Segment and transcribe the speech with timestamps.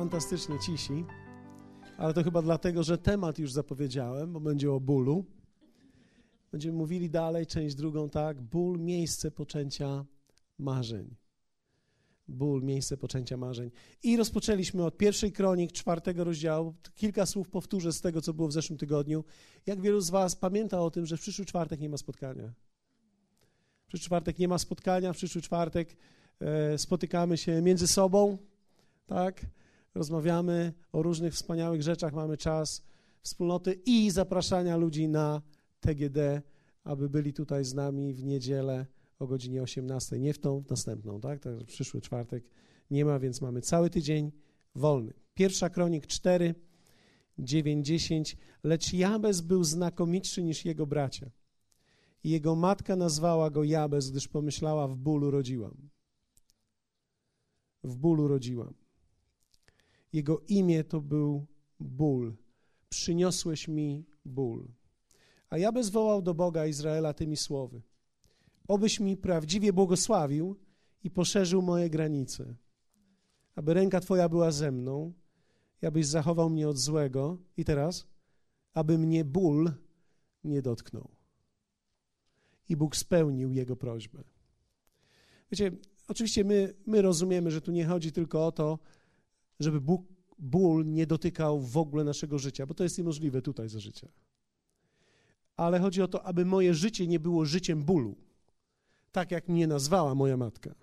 [0.00, 1.04] fantastycznie cisi,
[1.98, 5.24] ale to chyba dlatego, że temat już zapowiedziałem, bo będzie o bólu.
[6.52, 8.40] Będziemy mówili dalej, część drugą, tak?
[8.40, 10.04] Ból, miejsce poczęcia
[10.58, 11.14] marzeń.
[12.28, 13.70] Ból, miejsce poczęcia marzeń.
[14.02, 16.74] I rozpoczęliśmy od pierwszej kronik, czwartego rozdziału.
[16.94, 19.24] Kilka słów powtórzę z tego, co było w zeszłym tygodniu.
[19.66, 22.52] Jak wielu z Was pamięta o tym, że w przyszły czwartek nie ma spotkania?
[23.84, 25.96] W przyszły czwartek nie ma spotkania, w przyszły czwartek
[26.40, 28.38] e, spotykamy się między sobą,
[29.06, 29.46] tak?
[29.94, 32.82] Rozmawiamy o różnych wspaniałych rzeczach, mamy czas
[33.22, 35.42] wspólnoty i zapraszania ludzi na
[35.80, 36.42] TGD,
[36.84, 38.86] aby byli tutaj z nami w niedzielę
[39.18, 40.18] o godzinie 18.
[40.18, 41.40] Nie w tą, w następną, tak?
[41.40, 42.44] Także przyszły czwartek
[42.90, 44.32] nie ma, więc mamy cały tydzień
[44.74, 45.12] wolny.
[45.34, 46.54] Pierwsza kronik 4,
[47.38, 48.36] 9, 10.
[48.64, 51.30] Lecz Jabez był znakomitszy niż jego bracia.
[52.24, 55.90] I jego matka nazwała go Jabez, gdyż pomyślała, w bólu rodziłam.
[57.84, 58.74] W bólu rodziłam.
[60.12, 61.46] Jego imię to był
[61.80, 62.36] ból.
[62.88, 64.68] Przyniosłeś mi ból.
[65.50, 67.82] A Jabez wołał do Boga Izraela tymi słowy.
[68.68, 70.56] Obyś mi prawdziwie błogosławił
[71.04, 72.54] i poszerzył moje granice,
[73.54, 75.12] aby ręka Twoja była ze mną
[75.82, 77.38] i abyś zachował mnie od złego.
[77.56, 78.06] I teraz,
[78.74, 79.72] aby mnie ból
[80.44, 81.10] nie dotknął.
[82.68, 84.24] I Bóg spełnił jego prośbę.
[85.52, 85.72] Wiecie,
[86.08, 88.78] oczywiście my, my rozumiemy, że tu nie chodzi tylko o to,
[89.60, 90.02] żeby Bóg,
[90.38, 94.08] ból nie dotykał w ogóle naszego życia, bo to jest niemożliwe tutaj za życia.
[95.56, 98.16] Ale chodzi o to, aby moje życie nie było życiem bólu,
[99.12, 100.74] tak jak mnie nazwała moja matka.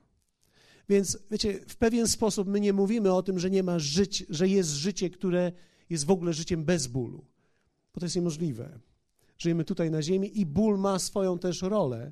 [0.90, 4.48] Więc wiecie, w pewien sposób my nie mówimy o tym, że nie ma żyć, że
[4.48, 5.52] jest życie, które
[5.90, 7.26] jest w ogóle życiem bez bólu,
[7.94, 8.80] bo to jest niemożliwe.
[9.38, 12.12] Żyjemy tutaj na ziemi i ból ma swoją też rolę.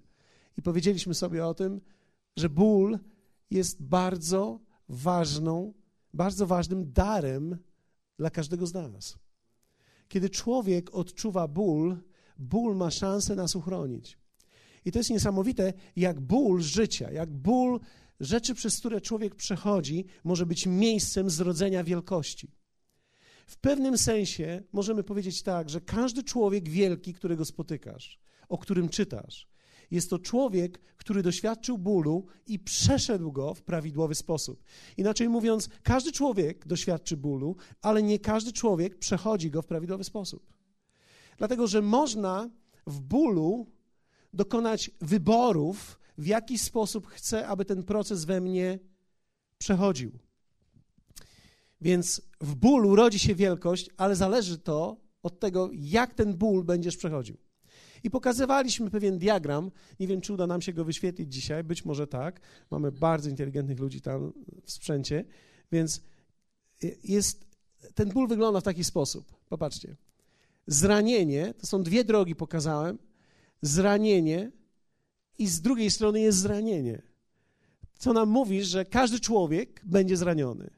[0.57, 1.81] I powiedzieliśmy sobie o tym,
[2.37, 2.99] że ból
[3.49, 5.73] jest bardzo ważną
[6.15, 7.57] bardzo ważnym darem
[8.17, 9.17] dla każdego z nas.
[10.07, 11.97] Kiedy człowiek odczuwa ból,
[12.37, 14.17] ból ma szansę nas uchronić.
[14.85, 17.79] I to jest niesamowite, jak ból życia, jak ból
[18.19, 22.51] rzeczy, przez które człowiek przechodzi, może być miejscem zrodzenia wielkości.
[23.47, 29.47] W pewnym sensie możemy powiedzieć tak, że każdy człowiek wielki, którego spotykasz, o którym czytasz,
[29.91, 34.63] jest to człowiek, który doświadczył bólu i przeszedł go w prawidłowy sposób.
[34.97, 40.53] Inaczej mówiąc, każdy człowiek doświadczy bólu, ale nie każdy człowiek przechodzi go w prawidłowy sposób.
[41.37, 42.49] Dlatego, że można
[42.87, 43.67] w bólu
[44.33, 48.79] dokonać wyborów, w jaki sposób chcę, aby ten proces we mnie
[49.57, 50.11] przechodził.
[51.81, 56.97] Więc w bólu rodzi się wielkość, ale zależy to od tego, jak ten ból będziesz
[56.97, 57.37] przechodził.
[58.05, 59.71] I pokazywaliśmy pewien diagram.
[59.99, 62.41] Nie wiem, czy uda nam się go wyświetlić dzisiaj, być może tak.
[62.71, 64.33] Mamy bardzo inteligentnych ludzi tam
[64.63, 65.25] w sprzęcie,
[65.71, 66.01] więc
[67.03, 67.45] jest,
[67.95, 69.35] ten ból wygląda w taki sposób.
[69.49, 69.95] Popatrzcie.
[70.67, 72.97] Zranienie, to są dwie drogi, pokazałem.
[73.61, 74.51] Zranienie
[75.37, 77.01] i z drugiej strony jest zranienie.
[77.99, 80.69] Co nam mówi, że każdy człowiek będzie zraniony.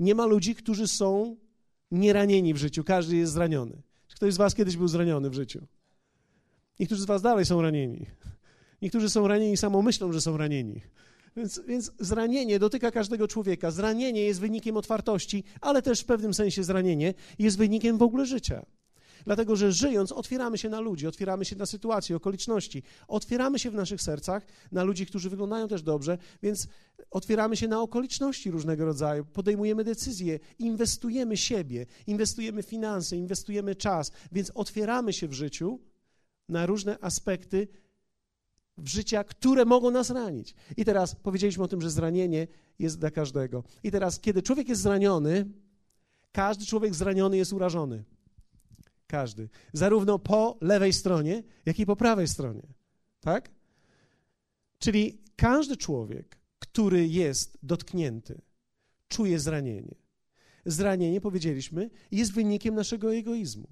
[0.00, 1.36] Nie ma ludzi, którzy są
[1.90, 2.84] nieranieni w życiu.
[2.84, 3.82] Każdy jest zraniony.
[4.08, 5.66] Czy ktoś z Was kiedyś był zraniony w życiu?
[6.80, 8.06] Niektórzy z was dalej są ranieni.
[8.82, 10.82] Niektórzy są ranieni samą myślą, że są ranieni.
[11.36, 13.70] Więc, więc zranienie dotyka każdego człowieka.
[13.70, 18.66] Zranienie jest wynikiem otwartości, ale też w pewnym sensie zranienie jest wynikiem w ogóle życia.
[19.24, 23.74] Dlatego, że żyjąc, otwieramy się na ludzi, otwieramy się na sytuacje, okoliczności, otwieramy się w
[23.74, 26.68] naszych sercach na ludzi, którzy wyglądają też dobrze, więc
[27.10, 34.52] otwieramy się na okoliczności różnego rodzaju, podejmujemy decyzje, inwestujemy siebie, inwestujemy finanse, inwestujemy czas, więc
[34.54, 35.80] otwieramy się w życiu
[36.48, 37.68] na różne aspekty
[38.84, 40.54] życia, które mogą nas ranić.
[40.76, 42.46] I teraz powiedzieliśmy o tym, że zranienie
[42.78, 43.64] jest dla każdego.
[43.82, 45.46] I teraz, kiedy człowiek jest zraniony,
[46.32, 48.04] każdy człowiek zraniony jest urażony.
[49.06, 49.48] Każdy.
[49.72, 52.62] Zarówno po lewej stronie, jak i po prawej stronie.
[53.20, 53.50] Tak?
[54.78, 58.40] Czyli każdy człowiek, który jest dotknięty,
[59.08, 59.94] czuje zranienie.
[60.66, 63.68] Zranienie, powiedzieliśmy, jest wynikiem naszego egoizmu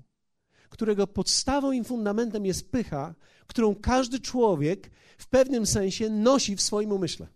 [0.76, 3.14] którego podstawą i fundamentem jest pycha,
[3.46, 7.26] którą każdy człowiek w pewnym sensie nosi w swoim umyśle.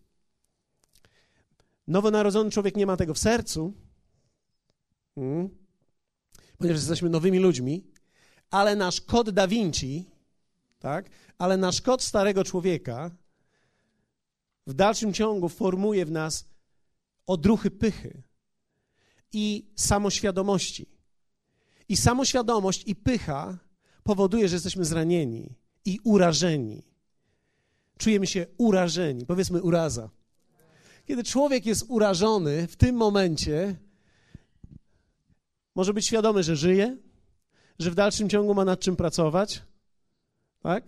[1.87, 3.73] Nowonarodzony człowiek nie ma tego w sercu,
[5.15, 5.49] hmm,
[6.59, 7.85] ponieważ jesteśmy nowymi ludźmi,
[8.51, 10.11] ale nasz kod Da Vinci,
[10.79, 13.11] tak, ale nasz kod starego człowieka
[14.67, 16.45] w dalszym ciągu formuje w nas
[17.27, 18.23] odruchy pychy
[19.33, 21.00] i samoświadomości.
[21.91, 23.59] I samoświadomość i pycha
[24.03, 25.55] powoduje, że jesteśmy zranieni
[25.85, 26.83] i urażeni.
[27.99, 30.11] Czujemy się urażeni, powiedzmy uraza.
[31.07, 33.77] Kiedy człowiek jest urażony w tym momencie,
[35.75, 36.97] Może być świadomy, że żyje,
[37.79, 39.63] że w dalszym ciągu ma nad czym pracować.
[40.63, 40.85] Tak?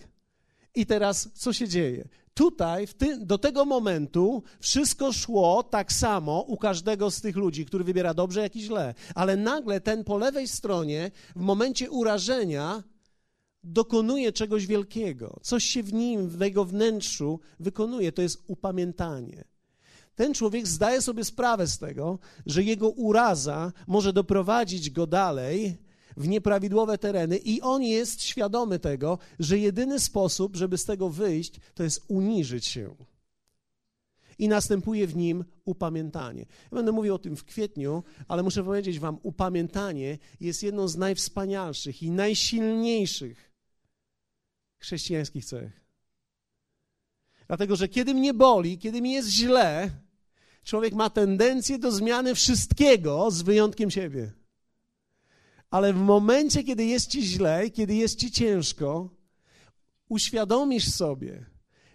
[0.74, 2.08] I teraz co się dzieje?
[2.34, 7.84] Tutaj, ty, do tego momentu, wszystko szło tak samo u każdego z tych ludzi, który
[7.84, 8.94] wybiera dobrze, jak i źle.
[9.14, 12.82] Ale nagle ten po lewej stronie, w momencie urażenia,
[13.64, 15.40] dokonuje czegoś wielkiego.
[15.42, 18.12] Coś się w nim, w jego wnętrzu wykonuje.
[18.12, 19.44] To jest upamiętanie.
[20.14, 25.76] Ten człowiek zdaje sobie sprawę z tego, że jego uraza może doprowadzić go dalej
[26.16, 31.54] w nieprawidłowe tereny i on jest świadomy tego, że jedyny sposób, żeby z tego wyjść,
[31.74, 32.94] to jest uniżyć się.
[34.38, 36.40] I następuje w nim upamiętanie.
[36.40, 40.96] Ja będę mówił o tym w kwietniu, ale muszę powiedzieć Wam, upamiętanie jest jedną z
[40.96, 43.52] najwspanialszych i najsilniejszych
[44.78, 45.82] chrześcijańskich cech.
[47.46, 49.90] Dlatego, że kiedy mnie boli, kiedy mi jest źle,
[50.64, 54.32] człowiek ma tendencję do zmiany wszystkiego z wyjątkiem siebie.
[55.72, 59.10] Ale w momencie, kiedy jest ci źle, kiedy jest ci ciężko,
[60.08, 61.46] uświadomisz sobie,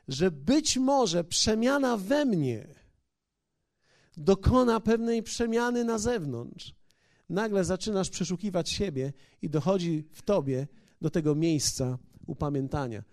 [0.07, 2.67] że być może przemiana we mnie
[4.17, 6.75] dokona pewnej przemiany na zewnątrz.
[7.29, 10.67] Nagle zaczynasz przeszukiwać siebie i dochodzi w tobie
[11.01, 11.97] do tego miejsca
[12.27, 13.03] upamiętania.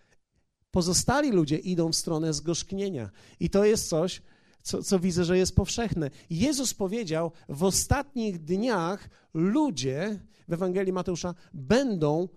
[0.71, 3.11] Pozostali ludzie idą w stronę zgorzknienia.
[3.41, 4.23] I to jest coś,
[4.63, 6.11] co, co widzę, że jest powszechne.
[6.31, 12.29] Jezus powiedział, w ostatnich dniach ludzie w Ewangelii Mateusza będą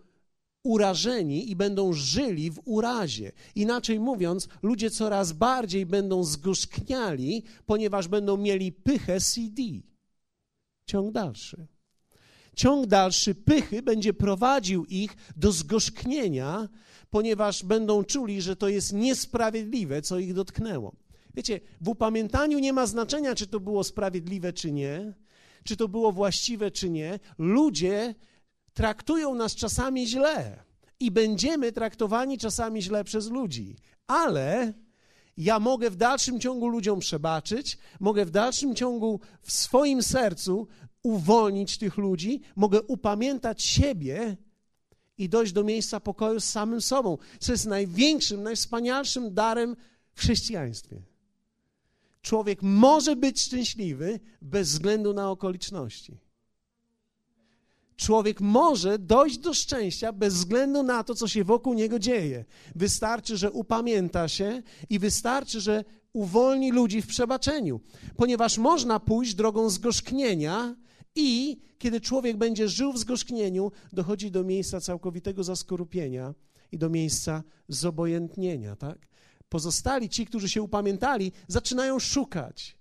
[0.64, 3.32] urażeni i będą żyli w urazie.
[3.56, 9.62] Inaczej mówiąc, ludzie coraz bardziej będą zgorzkniali, ponieważ będą mieli pychę CD.
[10.86, 11.68] Ciąg dalszy.
[12.56, 16.70] Ciąg dalszy pychy będzie prowadził ich do zgorzknienia,
[17.10, 20.96] ponieważ będą czuli, że to jest niesprawiedliwe, co ich dotknęło.
[21.34, 25.14] Wiecie, w upamiętaniu nie ma znaczenia, czy to było sprawiedliwe, czy nie,
[25.68, 27.20] czy to było właściwe, czy nie.
[27.38, 28.16] Ludzie
[28.74, 30.64] traktują nas czasami źle
[31.00, 33.76] i będziemy traktowani czasami źle przez ludzi,
[34.08, 34.74] ale
[35.38, 40.68] ja mogę w dalszym ciągu ludziom przebaczyć, mogę w dalszym ciągu w swoim sercu
[41.04, 44.38] uwolnić tych ludzi, mogę upamiętać siebie
[45.18, 49.76] i dojść do miejsca pokoju z samym sobą, co jest największym, najwspanialszym darem
[50.14, 51.02] w chrześcijaństwie.
[52.28, 56.18] Człowiek może być szczęśliwy bez względu na okoliczności.
[57.96, 62.46] Człowiek może dojść do szczęścia bez względu na to, co się wokół niego dzieje.
[62.76, 65.84] Wystarczy, że upamięta się i wystarczy, że
[66.14, 67.80] uwolni ludzi w przebaczeniu,
[68.16, 70.76] ponieważ można pójść drogą zgorzknienia
[71.16, 76.34] i kiedy człowiek będzie żył w zgorzknieniu, dochodzi do miejsca całkowitego zaskorupienia
[76.72, 79.08] i do miejsca zobojętnienia, tak?
[79.50, 82.78] Pozostali, ci, którzy się upamiętali, zaczynają szukać,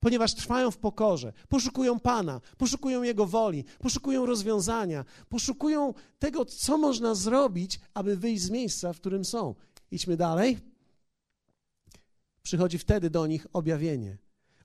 [0.00, 7.14] ponieważ trwają w pokorze, poszukują Pana, poszukują Jego woli, poszukują rozwiązania, poszukują tego, co można
[7.14, 9.54] zrobić, aby wyjść z miejsca, w którym są.
[9.90, 10.58] Idźmy dalej.
[12.42, 14.18] Przychodzi wtedy do nich objawienie.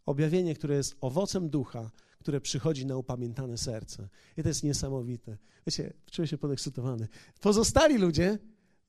[0.06, 4.10] Objawienie, które jest owocem ducha, które przychodzi na upamiętane serce.
[4.38, 5.38] I to jest niesamowite.
[5.68, 7.07] Wiecie, czuję się podekscytowany.
[7.42, 8.38] Pozostali ludzie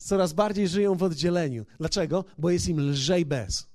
[0.05, 1.67] coraz bardziej żyją w oddzieleniu.
[1.79, 2.25] Dlaczego?
[2.39, 3.67] Bo jest im lżej bez.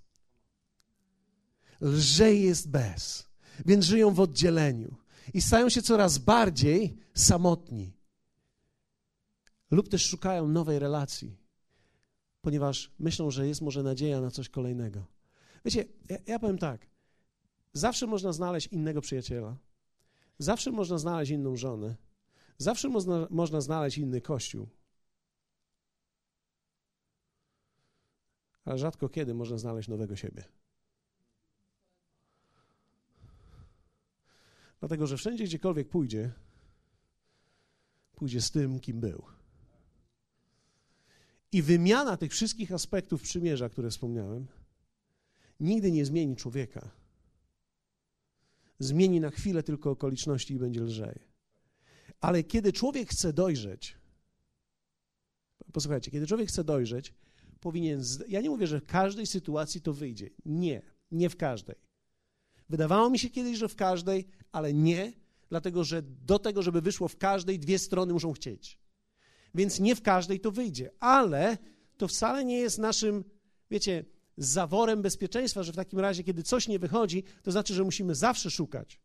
[1.82, 3.28] Lżej jest bez.
[3.66, 4.96] Więc żyją w oddzieleniu
[5.34, 7.94] i stają się coraz bardziej samotni.
[9.72, 11.38] Lub też szukają nowej relacji,
[12.42, 15.06] ponieważ myślą, że jest może nadzieja na coś kolejnego.
[15.66, 16.88] Wiecie, ja, ja powiem tak.
[17.74, 19.58] Zawsze można znaleźć innego przyjaciela.
[20.40, 21.96] Zawsze można znaleźć inną żonę.
[22.58, 24.68] Zawsze można, można znaleźć inny kościół.
[28.66, 30.44] Ale rzadko kiedy można znaleźć nowego siebie.
[34.80, 36.32] Dlatego, że wszędzie, gdziekolwiek pójdzie,
[38.16, 39.24] pójdzie z tym, kim był.
[41.52, 44.48] I wymiana tych wszystkich aspektów przymierza, które wspomniałem,
[45.60, 46.90] nigdy nie zmieni człowieka.
[48.80, 51.20] Zmieni na chwilę tylko okoliczności i będzie lżej.
[52.22, 53.98] Ale kiedy człowiek chce dojrzeć,
[55.74, 57.14] posłuchajcie, kiedy człowiek chce dojrzeć,
[57.66, 58.02] powinien.
[58.28, 60.30] Ja nie mówię, że w każdej sytuacji to wyjdzie.
[60.46, 60.82] Nie,
[61.12, 61.76] nie w każdej.
[62.70, 65.14] Wydawało mi się kiedyś, że w każdej, ale nie,
[65.50, 68.80] dlatego że do tego, żeby wyszło w każdej, dwie strony muszą chcieć.
[69.56, 71.58] Więc nie w każdej to wyjdzie, ale
[71.98, 73.24] to wcale nie jest naszym,
[73.72, 74.06] wiecie,
[74.38, 78.52] zaworem bezpieczeństwa, że w takim razie, kiedy coś nie wychodzi, to znaczy, że musimy zawsze
[78.52, 79.00] szukać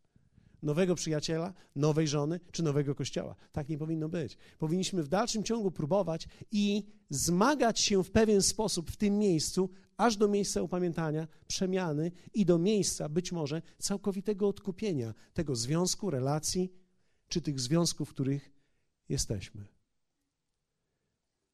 [0.61, 3.35] nowego przyjaciela, nowej żony czy nowego kościoła.
[3.51, 4.37] Tak nie powinno być.
[4.57, 10.17] Powinniśmy w dalszym ciągu próbować i zmagać się w pewien sposób w tym miejscu, aż
[10.17, 16.73] do miejsca upamiętania, przemiany i do miejsca być może całkowitego odkupienia tego związku, relacji,
[17.27, 18.51] czy tych związków, w których
[19.09, 19.65] jesteśmy.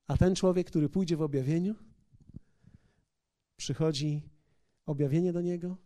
[0.07, 1.75] A ten człowiek, który pójdzie w objawieniu,
[3.57, 4.21] przychodzi
[4.85, 5.77] objawienie do niego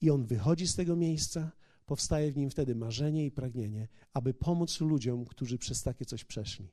[0.00, 1.52] i on wychodzi z tego miejsca,
[1.86, 6.68] powstaje w nim wtedy marzenie i pragnienie, aby pomóc ludziom, którzy przez takie coś przeszli.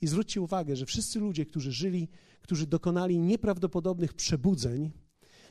[0.00, 2.08] I zwróćcie uwagę, że wszyscy ludzie, którzy żyli,
[2.40, 4.90] którzy dokonali nieprawdopodobnych przebudzeń,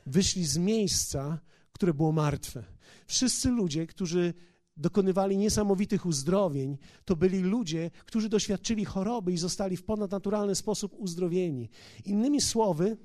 [0.06, 1.40] wyszli z miejsca,
[1.74, 2.64] które było martwe.
[3.08, 4.34] Wszyscy ludzie, którzy
[4.78, 11.70] dokonywali niesamowitych uzdrowień, to byli ludzie, którzy doświadczyli choroby i zostali w ponadnaturalny sposób uzdrowieni.
[12.06, 12.98] Innymi słowy,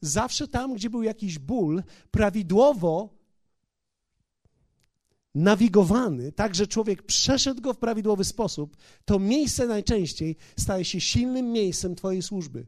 [0.00, 3.23] zawsze tam, gdzie był jakiś ból, prawidłowo
[5.34, 11.52] nawigowany, tak że człowiek przeszedł go w prawidłowy sposób, to miejsce najczęściej staje się silnym
[11.52, 12.66] miejscem Twojej służby.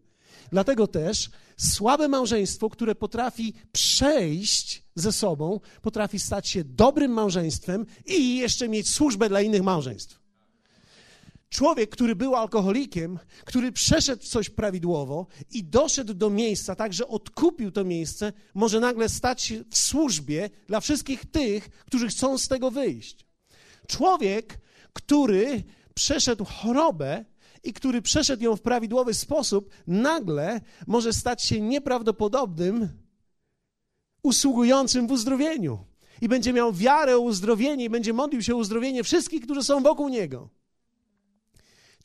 [0.53, 8.37] Dlatego też słabe małżeństwo, które potrafi przejść ze sobą, potrafi stać się dobrym małżeństwem i
[8.37, 10.26] jeszcze mieć służbę dla innych małżeństw.
[11.49, 17.71] Człowiek, który był alkoholikiem, który przeszedł coś prawidłowo i doszedł do miejsca, tak że odkupił
[17.71, 22.71] to miejsce, może nagle stać się w służbie dla wszystkich tych, którzy chcą z tego
[22.71, 23.27] wyjść.
[23.89, 24.59] Człowiek,
[24.93, 27.25] który przeszedł chorobę
[27.65, 32.89] i który przeszedł ją w prawidłowy sposób, nagle może stać się nieprawdopodobnym
[34.23, 35.79] usługującym w uzdrowieniu.
[36.21, 39.83] I będzie miał wiarę o uzdrowienie i będzie modlił się o uzdrowienie wszystkich, którzy są
[39.83, 40.49] wokół niego.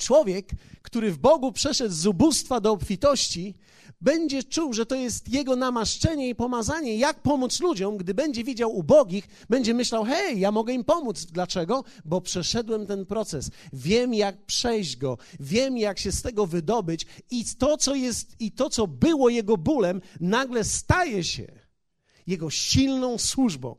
[0.01, 0.49] Człowiek,
[0.81, 3.55] który w Bogu przeszedł z ubóstwa do obfitości,
[4.01, 8.75] będzie czuł, że to jest jego namaszczenie i pomazanie, jak pomóc ludziom, gdy będzie widział
[8.75, 11.25] ubogich, będzie myślał: hej, ja mogę im pomóc.
[11.25, 11.83] Dlaczego?
[12.05, 13.51] Bo przeszedłem ten proces.
[13.73, 18.51] Wiem, jak przejść go, wiem, jak się z tego wydobyć, i to, co jest, i
[18.51, 21.51] to, co było jego bólem, nagle staje się
[22.27, 23.75] jego silną służbą.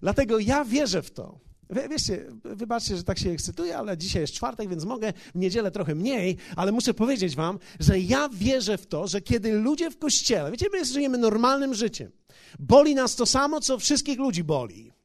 [0.00, 1.45] Dlatego ja wierzę w to.
[1.70, 5.94] Wiecie, wybaczcie, że tak się ekscytuję, ale dzisiaj jest czwartek, więc mogę w niedzielę trochę
[5.94, 10.50] mniej, ale muszę powiedzieć wam, że ja wierzę w to, że kiedy ludzie w kościele,
[10.50, 12.12] wiecie, my żyjemy normalnym życiem,
[12.58, 14.95] boli nas to samo, co wszystkich ludzi boli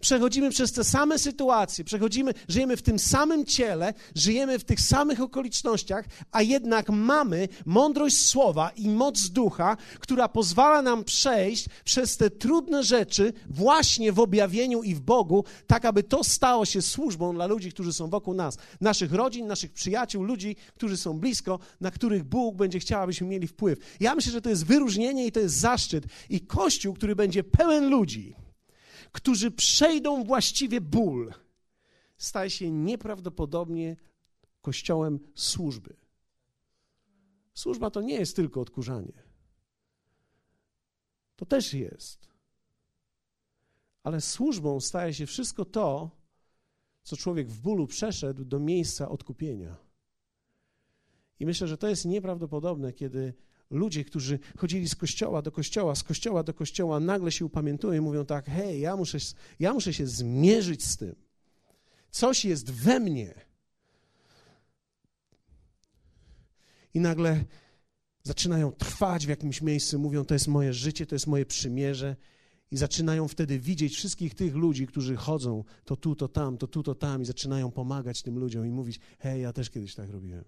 [0.00, 5.20] przechodzimy przez te same sytuacje, przechodzimy, żyjemy w tym samym ciele, żyjemy w tych samych
[5.20, 12.30] okolicznościach, a jednak mamy mądrość słowa i moc ducha, która pozwala nam przejść przez te
[12.30, 17.46] trudne rzeczy właśnie w objawieniu i w Bogu, tak aby to stało się służbą dla
[17.46, 22.24] ludzi, którzy są wokół nas, naszych rodzin, naszych przyjaciół, ludzi, którzy są blisko, na których
[22.24, 23.78] Bóg będzie chciał, abyśmy mieli wpływ.
[24.00, 27.90] Ja myślę, że to jest wyróżnienie i to jest zaszczyt i Kościół, który będzie pełen
[27.90, 28.34] ludzi,
[29.12, 31.34] którzy przejdą właściwie ból,
[32.18, 33.96] staje się nieprawdopodobnie
[34.62, 35.96] kościołem służby.
[37.54, 39.22] Służba to nie jest tylko odkurzanie.
[41.36, 42.28] To też jest.
[44.02, 46.10] Ale służbą staje się wszystko to,
[47.02, 49.76] co człowiek w bólu przeszedł do miejsca odkupienia.
[51.40, 53.34] I myślę, że to jest nieprawdopodobne, kiedy
[53.70, 58.04] ludzie, którzy chodzili z kościoła do kościoła, z kościoła do kościoła, nagle się upamiętują i
[58.04, 59.18] mówią tak: hej, ja muszę,
[59.60, 61.16] ja muszę się zmierzyć z tym.
[62.10, 63.34] Coś jest we mnie.
[66.94, 67.44] I nagle
[68.22, 72.16] zaczynają trwać w jakimś miejscu, mówią: To jest moje życie, to jest moje przymierze.
[72.70, 76.82] I zaczynają wtedy widzieć wszystkich tych ludzi, którzy chodzą to tu, to tam, to tu,
[76.82, 80.44] to tam, i zaczynają pomagać tym ludziom i mówić: Hej, ja też kiedyś tak robiłem.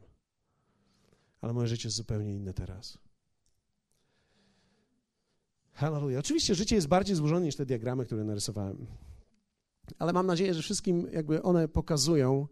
[1.40, 2.98] Ale moje życie jest zupełnie inne teraz.
[5.72, 6.20] Hallelujah.
[6.20, 8.86] Oczywiście życie jest bardziej złożone niż te diagramy, które narysowałem.
[9.98, 12.46] Ale mam nadzieję, że wszystkim jakby one pokazują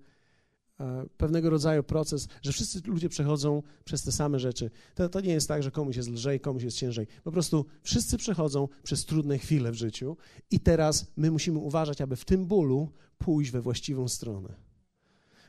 [0.81, 4.71] e, pewnego rodzaju proces, że wszyscy ludzie przechodzą przez te same rzeczy.
[4.95, 7.07] To, to nie jest tak, że komuś jest lżej, komuś jest ciężej.
[7.25, 10.17] Po prostu wszyscy przechodzą przez trudne chwile w życiu
[10.51, 14.55] i teraz my musimy uważać, aby w tym bólu pójść we właściwą stronę.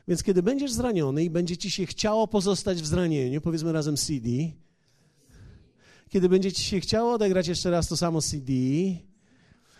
[0.08, 4.28] Więc kiedy będziesz zraniony i będzie ci się chciało pozostać w zranieniu, powiedzmy razem CD,
[6.12, 8.52] kiedy będzie ci się chciało odegrać jeszcze raz to samo CD,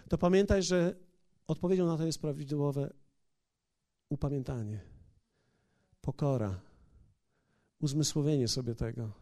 [0.09, 0.97] to pamiętaj, że
[1.47, 2.93] odpowiedzią na to jest prawidłowe
[4.09, 4.81] upamiętanie,
[6.01, 6.61] pokora,
[7.81, 9.12] uzmysłowienie sobie tego.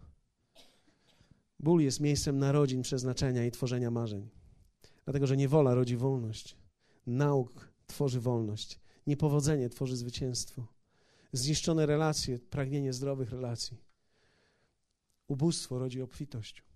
[1.58, 4.28] Ból jest miejscem narodzin, przeznaczenia i tworzenia marzeń.
[5.04, 6.56] Dlatego, że niewola rodzi wolność.
[7.06, 8.80] Nauk tworzy wolność.
[9.06, 10.66] Niepowodzenie tworzy zwycięstwo.
[11.32, 13.76] Zniszczone relacje, pragnienie zdrowych relacji.
[15.28, 16.69] Ubóstwo rodzi obfitość.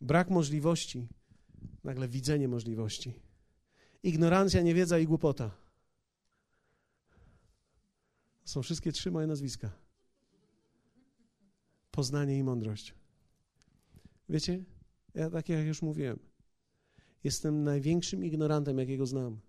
[0.00, 1.08] Brak możliwości,
[1.84, 3.14] nagle widzenie możliwości.
[4.02, 5.50] Ignorancja, niewiedza i głupota.
[8.44, 9.70] Są wszystkie trzy moje nazwiska.
[11.90, 12.94] Poznanie i mądrość.
[14.28, 14.64] Wiecie,
[15.14, 16.18] ja tak jak już mówiłem,
[17.24, 19.40] jestem największym ignorantem, jakiego znam.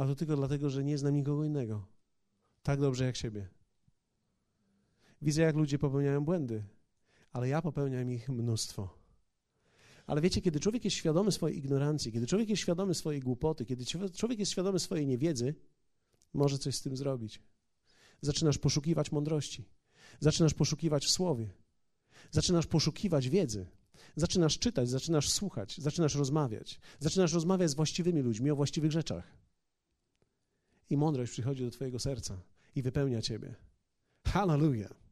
[0.00, 1.86] a to tylko dlatego, że nie znam nikogo innego
[2.62, 3.48] tak dobrze jak siebie.
[5.22, 6.64] Widzę, jak ludzie popełniają błędy,
[7.32, 9.00] ale ja popełniam ich mnóstwo.
[10.06, 13.84] Ale wiecie, kiedy człowiek jest świadomy swojej ignorancji, kiedy człowiek jest świadomy swojej głupoty, kiedy
[14.16, 15.54] człowiek jest świadomy swojej niewiedzy,
[16.32, 17.42] może coś z tym zrobić.
[18.20, 19.64] Zaczynasz poszukiwać mądrości,
[20.20, 21.50] zaczynasz poszukiwać w słowie,
[22.30, 23.66] zaczynasz poszukiwać wiedzy,
[24.16, 29.36] zaczynasz czytać, zaczynasz słuchać, zaczynasz rozmawiać, zaczynasz rozmawiać z właściwymi ludźmi o właściwych rzeczach.
[30.90, 32.42] I mądrość przychodzi do Twojego serca
[32.74, 33.54] i wypełnia Ciebie.
[34.26, 35.09] Hallelujah.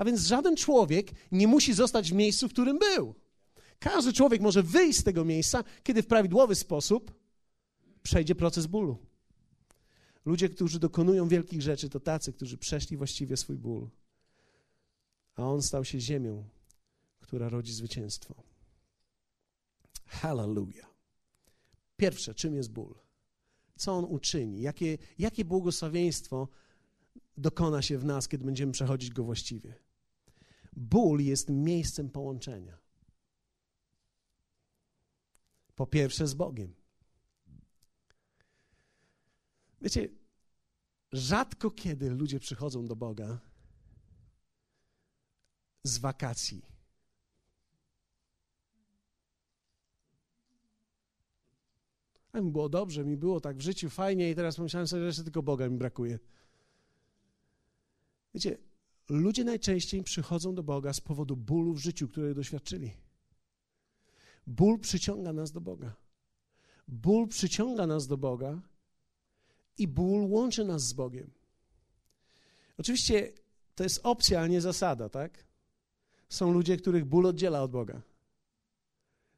[0.00, 3.14] A więc żaden człowiek nie musi zostać w miejscu, w którym był.
[3.78, 7.14] Każdy człowiek może wyjść z tego miejsca, kiedy w prawidłowy sposób
[8.02, 8.98] przejdzie proces bólu.
[10.24, 13.88] Ludzie, którzy dokonują wielkich rzeczy, to tacy, którzy przeszli właściwie swój ból.
[15.36, 16.44] A on stał się ziemią,
[17.20, 18.34] która rodzi zwycięstwo.
[20.06, 20.94] Hallelujah.
[21.96, 22.94] Pierwsze, czym jest ból?
[23.76, 24.62] Co on uczyni?
[24.62, 26.48] Jakie, jakie błogosławieństwo
[27.36, 29.89] dokona się w nas, kiedy będziemy przechodzić go właściwie?
[30.72, 32.78] Ból jest miejscem połączenia.
[35.74, 36.74] Po pierwsze z Bogiem.
[39.82, 40.08] Wiecie,
[41.12, 43.38] rzadko kiedy ludzie przychodzą do Boga
[45.82, 46.62] z wakacji.
[52.32, 55.24] A mi było dobrze, mi było tak w życiu fajnie i teraz pomyślałem sobie, że
[55.24, 56.18] tylko Boga mi brakuje.
[58.34, 58.58] Wiecie,
[59.10, 62.92] ludzie najczęściej przychodzą do Boga z powodu bólu w życiu, które doświadczyli.
[64.46, 65.96] Ból przyciąga nas do Boga.
[66.88, 68.60] Ból przyciąga nas do Boga
[69.78, 71.30] i ból łączy nas z Bogiem.
[72.78, 73.32] Oczywiście
[73.74, 75.44] to jest opcja, a nie zasada, tak?
[76.28, 78.02] Są ludzie, których ból oddziela od Boga.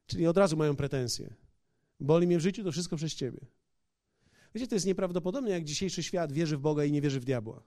[0.07, 1.33] Czyli od razu mają pretensje.
[1.99, 3.39] Boli mnie w życiu, to wszystko przez Ciebie.
[4.55, 7.63] Wiecie, to jest nieprawdopodobne, jak dzisiejszy świat wierzy w Boga i nie wierzy w diabła.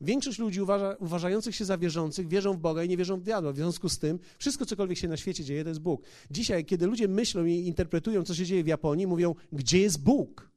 [0.00, 3.52] Większość ludzi uważa, uważających się za wierzących wierzą w Boga i nie wierzą w diabła.
[3.52, 6.02] W związku z tym wszystko, cokolwiek się na świecie dzieje, to jest Bóg.
[6.30, 10.50] Dzisiaj, kiedy ludzie myślą i interpretują, co się dzieje w Japonii, mówią, gdzie jest Bóg?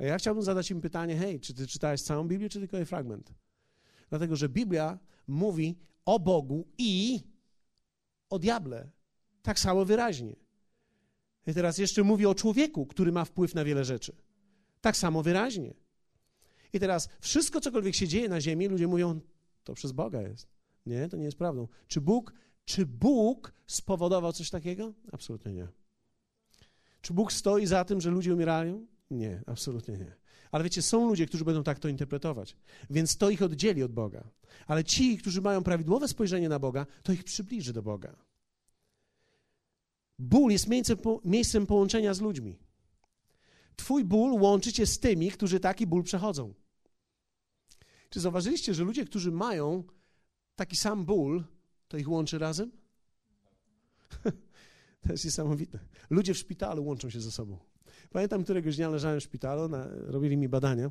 [0.00, 2.86] A ja chciałbym zadać im pytanie, hej, czy ty czytałeś całą Biblię, czy tylko jej
[2.86, 3.32] fragment?
[4.10, 7.20] Dlatego, że Biblia mówi o Bogu i
[8.30, 8.90] o diable.
[9.42, 10.36] Tak samo wyraźnie.
[11.46, 14.16] I teraz jeszcze mówi o człowieku, który ma wpływ na wiele rzeczy.
[14.80, 15.83] Tak samo wyraźnie.
[16.74, 19.20] I teraz wszystko, cokolwiek się dzieje na ziemi, ludzie mówią,
[19.64, 20.48] to przez Boga jest.
[20.86, 21.68] Nie, to nie jest prawdą.
[21.86, 22.34] Czy Bóg,
[22.64, 24.92] czy Bóg spowodował coś takiego?
[25.12, 25.68] Absolutnie nie.
[27.00, 28.86] Czy Bóg stoi za tym, że ludzie umierają?
[29.10, 30.16] Nie, absolutnie nie.
[30.50, 32.56] Ale wiecie, są ludzie, którzy będą tak to interpretować,
[32.90, 34.30] więc to ich oddzieli od Boga.
[34.66, 38.16] Ale ci, którzy mają prawidłowe spojrzenie na Boga, to ich przybliży do Boga.
[40.18, 42.58] Ból jest miejscem, miejscem połączenia z ludźmi.
[43.76, 46.54] Twój ból łączy cię z tymi, którzy taki ból przechodzą.
[48.14, 49.84] Czy zauważyliście, że ludzie, którzy mają
[50.56, 51.44] taki sam ból,
[51.88, 52.70] to ich łączy razem?
[55.02, 55.78] to jest niesamowite.
[56.10, 57.58] Ludzie w szpitalu łączą się ze sobą.
[58.10, 60.90] Pamiętam, któregoś dnia leżałem w szpitalu, na, robili mi badania.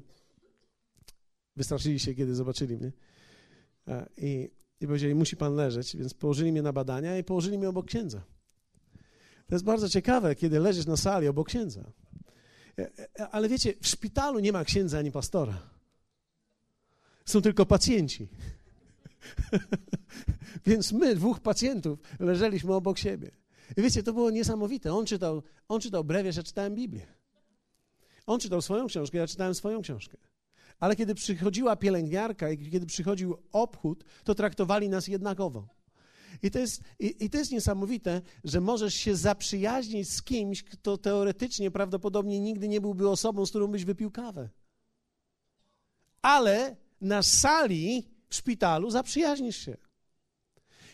[1.55, 2.91] Wystraszyli się, kiedy zobaczyli mnie.
[4.17, 7.85] I, I powiedzieli, musi pan leżeć, więc położyli mnie na badania i położyli mnie obok
[7.85, 8.23] księdza.
[9.47, 11.91] To jest bardzo ciekawe, kiedy leżysz na sali obok księdza.
[12.79, 15.72] E, e, ale wiecie, w szpitalu nie ma księdza ani pastora.
[17.25, 18.27] Są tylko pacjenci.
[20.65, 23.31] Więc my, dwóch pacjentów, leżeliśmy obok siebie.
[23.77, 24.93] I wiecie, to było niesamowite.
[24.93, 27.07] On czytał, on czytał brewiarz, ja czytałem Biblię.
[28.25, 30.17] On czytał swoją książkę, ja czytałem swoją książkę.
[30.79, 35.67] Ale kiedy przychodziła pielęgniarka i kiedy przychodził obchód, to traktowali nas jednakowo.
[36.43, 40.97] I to, jest, i, I to jest niesamowite, że możesz się zaprzyjaźnić z kimś, kto
[40.97, 44.49] teoretycznie prawdopodobnie nigdy nie byłby osobą, z którą byś wypił kawę.
[46.21, 49.77] Ale na sali w szpitalu zaprzyjaźnisz się.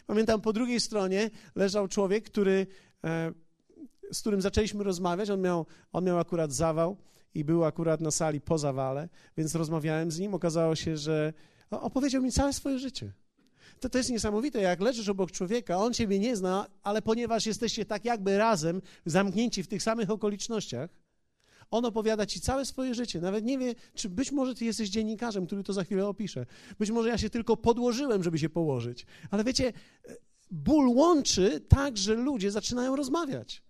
[0.07, 2.67] Pamiętam, po drugiej stronie leżał człowiek, który,
[3.03, 3.31] e,
[4.11, 5.29] z którym zaczęliśmy rozmawiać.
[5.29, 6.97] On miał, on miał akurat zawał
[7.33, 10.33] i był akurat na sali po zawale, więc rozmawiałem z nim.
[10.33, 11.33] Okazało się, że
[11.69, 13.13] opowiedział mi całe swoje życie.
[13.79, 17.85] To, to jest niesamowite, jak leżysz obok człowieka, on ciebie nie zna, ale ponieważ jesteście
[17.85, 20.89] tak jakby razem, zamknięci w tych samych okolicznościach,
[21.71, 23.21] on opowiada ci całe swoje życie.
[23.21, 26.45] Nawet nie wie, czy być może ty jesteś dziennikarzem, który to za chwilę opisze.
[26.79, 29.05] Być może ja się tylko podłożyłem, żeby się położyć.
[29.31, 29.73] Ale wiecie,
[30.51, 33.63] ból łączy tak, że ludzie zaczynają rozmawiać.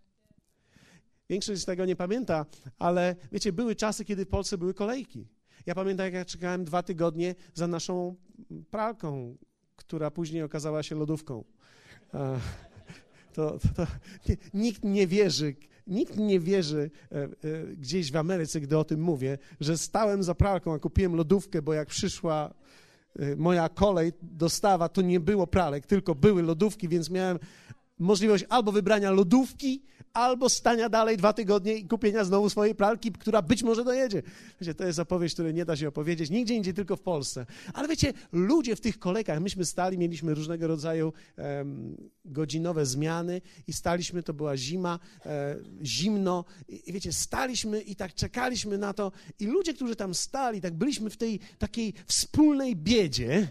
[1.30, 2.46] Większość z tego nie pamięta,
[2.80, 5.28] ale wiecie, były czasy, kiedy w Polsce były kolejki.
[5.66, 8.16] Ja pamiętam, jak ja czekałem dwa tygodnie za naszą
[8.72, 9.38] pralką,
[9.76, 11.44] która później okazała się lodówką.
[13.34, 13.88] To, to, to,
[14.54, 15.56] nikt nie wierzy,
[15.90, 17.30] nikt nie wierzy e, e,
[17.78, 21.74] gdzieś w Ameryce, gdy o tym mówię, że stałem za pralką, a kupiłem lodówkę, bo
[21.74, 22.54] jak przyszła
[23.20, 27.40] e, moja kolej, dostawa, to nie było pralek, tylko były lodówki, więc miałem
[28.00, 29.82] możliwość albo wybrania lodówki,
[30.14, 34.24] albo stania dalej dwa tygodnie i kupienia znowu swojej pralki, która być może dojedzie.
[34.62, 37.46] Wiecie, to jest opowieść, której nie da się opowiedzieć nigdzie indziej, tylko w Polsce.
[37.74, 43.74] Ale wiecie, ludzie w tych kolejkach, myśmy stali, mieliśmy różnego rodzaju um, godzinowe zmiany i
[43.74, 49.12] staliśmy, to była zima, e, zimno i, i wiecie, staliśmy i tak czekaliśmy na to
[49.40, 53.48] i ludzie, którzy tam stali, tak byliśmy w tej takiej wspólnej biedzie,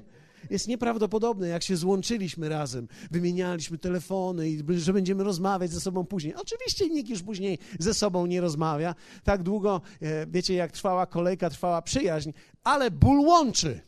[0.50, 6.34] jest nieprawdopodobne, jak się złączyliśmy razem, wymienialiśmy telefony i że będziemy rozmawiać ze sobą później.
[6.34, 8.94] Oczywiście nikt już później ze sobą nie rozmawia.
[9.24, 12.30] Tak długo, e, wiecie, jak trwała kolejka, trwała przyjaźń,
[12.64, 13.80] ale ból łączy.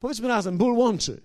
[0.00, 1.20] Powiedzmy razem, ból łączy.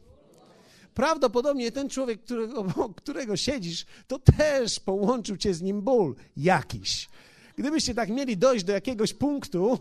[0.93, 2.63] Prawdopodobnie ten człowiek, którego,
[2.95, 7.09] którego siedzisz, to też połączył cię z nim ból jakiś.
[7.55, 9.77] Gdybyście tak mieli dojść do jakiegoś punktu,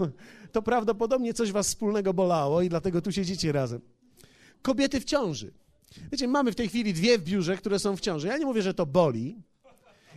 [0.52, 3.80] to prawdopodobnie coś was wspólnego bolało i dlatego tu siedzicie razem.
[4.62, 5.52] Kobiety w ciąży.
[6.12, 8.28] Wiecie, mamy w tej chwili dwie w biurze, które są w ciąży.
[8.28, 9.42] Ja nie mówię, że to boli,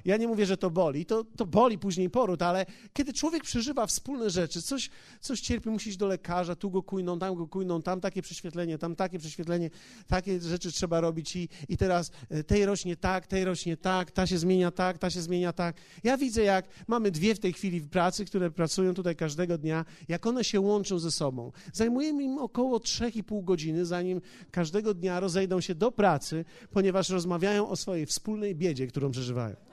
[0.06, 3.88] ja nie mówię, że to boli, to, to boli później poród, ale kiedy człowiek przeżywa
[3.88, 4.90] wspólne rzeczy, coś,
[5.22, 8.78] coś cierpi, musi iść do lekarza, tu go kujną, tam go kujną, tam takie prześwietlenie,
[8.78, 9.70] tam takie prześwietlenie,
[10.08, 14.28] takie rzeczy trzeba robić i, i teraz e, tej rośnie tak, tej rośnie tak, ta
[14.28, 15.76] się zmienia tak, ta się zmienia tak.
[16.04, 19.86] Ja widzę, jak mamy dwie w tej chwili w pracy, które pracują tutaj każdego dnia,
[20.08, 21.52] jak one się łączą ze sobą.
[21.74, 27.76] Zajmuje im około 3,5 godziny, zanim każdego dnia rozejdą się do pracy, ponieważ rozmawiają o
[27.76, 29.73] swojej wspólnej biedzie, którą przeżywają.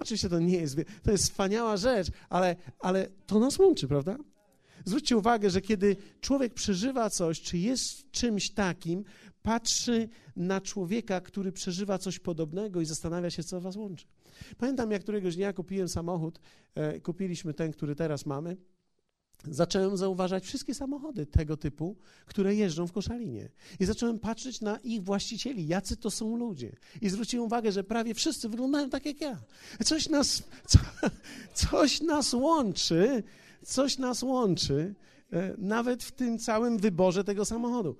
[0.00, 4.16] Oczywiście to nie jest, to jest wspaniała rzecz, ale, ale to nas łączy, prawda?
[4.84, 9.04] Zwróćcie uwagę, że kiedy człowiek przeżywa coś, czy jest czymś takim,
[9.42, 14.06] patrzy na człowieka, który przeżywa coś podobnego i zastanawia się, co was łączy.
[14.58, 16.40] Pamiętam, jak któregoś dnia kupiłem samochód,
[16.74, 18.56] e, kupiliśmy ten, który teraz mamy
[19.48, 23.48] zacząłem zauważać wszystkie samochody tego typu, które jeżdżą w Koszalinie.
[23.80, 26.76] I zacząłem patrzeć na ich właścicieli, jacy to są ludzie.
[27.00, 29.38] I zwróciłem uwagę, że prawie wszyscy wyglądają tak jak ja.
[29.84, 30.78] Coś nas, co,
[31.54, 33.22] coś nas łączy,
[33.64, 34.94] coś nas łączy,
[35.32, 37.96] e, nawet w tym całym wyborze tego samochodu.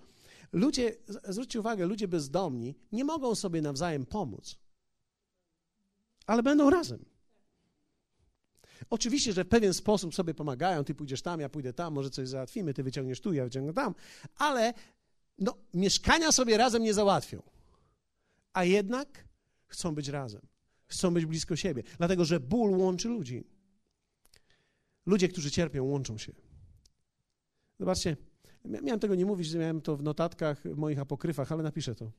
[0.53, 0.97] Ludzie,
[1.29, 4.59] zwróćcie uwagę, ludzie bezdomni nie mogą sobie nawzajem pomóc,
[6.27, 7.10] ale będą razem.
[8.91, 12.29] Oczywiście, że w pewien sposób sobie pomagają, ty pójdziesz tam, ja pójdę tam, może coś
[12.29, 13.95] załatwimy, ty wyciągniesz tu, ja wyciągnę tam,
[14.37, 14.75] ale
[15.39, 17.43] no, mieszkania sobie razem nie załatwią.
[18.53, 19.29] A jednak
[19.67, 20.41] chcą być razem,
[20.87, 23.45] chcą być blisko siebie, dlatego że ból łączy ludzi.
[25.07, 26.33] Ludzie, którzy cierpią, łączą się.
[27.79, 28.17] Zobaczcie,
[28.65, 32.13] miałem tego nie mówić, miałem to w notatkach, w moich apokryfach, ale napiszę to.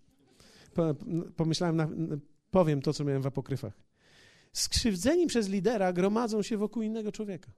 [1.36, 1.82] Pomyślałem,
[2.52, 3.91] powiem to, co miałem w apokryfach
[4.54, 7.52] skrzywdzeni przez lidera gromadzą się wokół innego człowieka.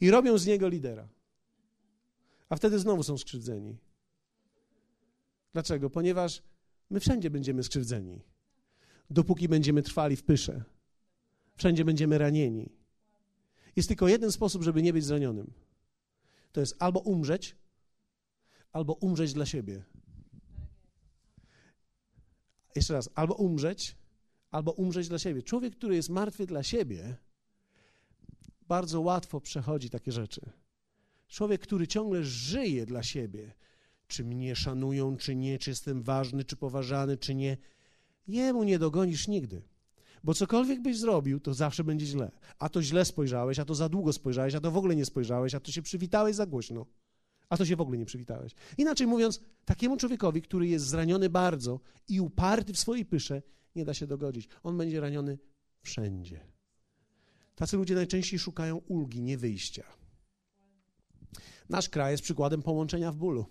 [0.00, 1.08] I robią z niego lidera.
[2.48, 3.76] A wtedy znowu są skrzywdzeni.
[5.52, 5.90] Dlaczego?
[5.90, 6.42] Ponieważ
[6.90, 8.20] my wszędzie będziemy skrzywdzeni,
[9.10, 10.64] dopóki będziemy trwali w pysze.
[11.56, 12.70] Wszędzie będziemy ranieni.
[13.76, 15.52] Jest tylko jeden sposób, żeby nie być zranionym.
[16.52, 17.56] To jest albo umrzeć,
[18.72, 19.84] albo umrzeć dla siebie
[22.76, 23.96] jeszcze raz, albo umrzeć,
[24.50, 25.42] albo umrzeć dla siebie.
[25.42, 27.16] Człowiek, który jest martwy dla siebie,
[28.68, 30.40] bardzo łatwo przechodzi takie rzeczy.
[31.28, 33.54] Człowiek, który ciągle żyje dla siebie,
[34.06, 37.56] czy mnie szanują, czy nie, czy jestem ważny, czy poważany, czy nie,
[38.28, 39.62] jemu nie dogonisz nigdy.
[40.24, 42.30] Bo cokolwiek byś zrobił, to zawsze będzie źle.
[42.58, 45.54] A to źle spojrzałeś, a to za długo spojrzałeś, a to w ogóle nie spojrzałeś,
[45.54, 46.86] a to się przywitałeś za głośno
[47.52, 48.54] a to się w ogóle nie przywitałeś.
[48.78, 53.42] Inaczej mówiąc, takiemu człowiekowi, który jest zraniony bardzo i uparty w swojej pysze,
[53.76, 54.48] nie da się dogodzić.
[54.62, 55.38] On będzie raniony
[55.82, 56.40] wszędzie.
[57.54, 59.84] Tacy ludzie najczęściej szukają ulgi, nie wyjścia.
[61.68, 63.46] Nasz kraj jest przykładem połączenia w bólu.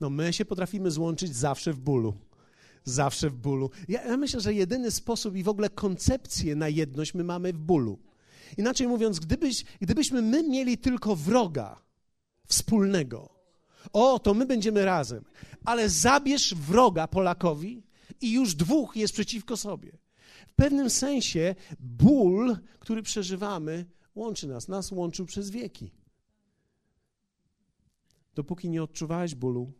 [0.00, 2.14] No my się potrafimy złączyć zawsze w bólu.
[2.84, 3.70] Zawsze w bólu.
[3.88, 7.58] Ja, ja myślę, że jedyny sposób i w ogóle koncepcję na jedność my mamy w
[7.58, 7.98] bólu.
[8.56, 11.82] Inaczej mówiąc, gdybyś, gdybyśmy my mieli tylko wroga,
[12.52, 13.28] wspólnego.
[13.92, 15.24] O, to my będziemy razem.
[15.64, 17.82] Ale zabierz wroga Polakowi
[18.20, 19.98] i już dwóch jest przeciwko sobie.
[20.48, 24.68] W pewnym sensie ból, który przeżywamy, łączy nas.
[24.68, 25.92] Nas łączył przez wieki.
[28.34, 29.72] Dopóki nie odczuwałeś bólu,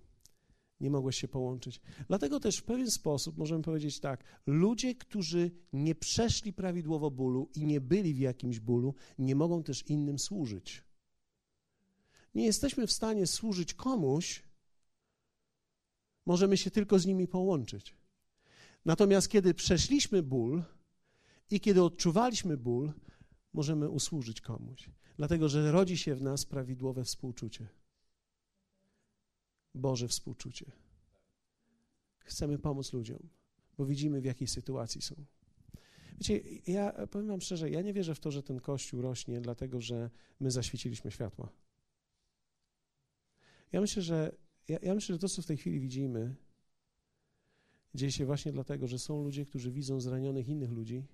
[0.81, 1.81] nie mogłeś się połączyć.
[2.09, 7.67] Dlatego też w pewien sposób możemy powiedzieć tak: ludzie, którzy nie przeszli prawidłowo bólu i
[7.67, 10.92] nie byli w jakimś bólu, nie mogą też innym służyć
[12.35, 14.43] nie jesteśmy w stanie służyć komuś,
[16.27, 17.97] możemy się tylko z nimi połączyć.
[18.85, 20.63] Natomiast kiedy przeszliśmy ból
[21.51, 22.93] i kiedy odczuwaliśmy ból,
[23.53, 27.69] możemy usłużyć komuś, dlatego że rodzi się w nas prawidłowe współczucie.
[29.75, 30.73] Boże współczucie.
[32.19, 33.29] Chcemy pomóc ludziom,
[33.79, 35.15] bo widzimy, w jakiej sytuacji są.
[36.19, 39.81] Wiecie, ja powiem Wam szczerze, ja nie wierzę w to, że ten kościół rośnie, dlatego
[39.81, 41.49] że my zaświeciliśmy światła.
[43.73, 44.37] Ja myślę, że,
[44.69, 46.35] ja, ja myślę, że to, co w tej chwili widzimy,
[47.95, 51.07] dzieje się właśnie dlatego, że są ludzie, którzy widzą zranionych innych ludzi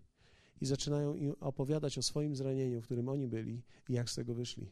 [0.60, 4.34] i zaczynają im opowiadać o swoim zranieniu, w którym oni byli i jak z tego
[4.34, 4.70] wyszli.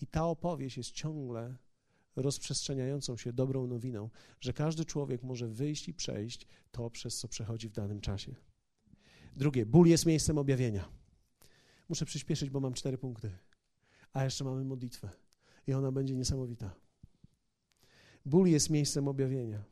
[0.00, 1.56] I ta opowieść jest ciągle
[2.16, 7.68] rozprzestrzeniającą się dobrą nowiną, że każdy człowiek może wyjść i przejść to, przez co przechodzi
[7.68, 8.34] w danym czasie.
[9.36, 10.88] Drugie, ból jest miejscem objawienia.
[11.88, 13.38] Muszę przyspieszyć, bo mam cztery punkty,
[14.12, 15.23] a jeszcze mamy modlitwę
[15.66, 16.74] i ona będzie niesamowita.
[18.26, 19.64] Ból jest miejscem objawienia.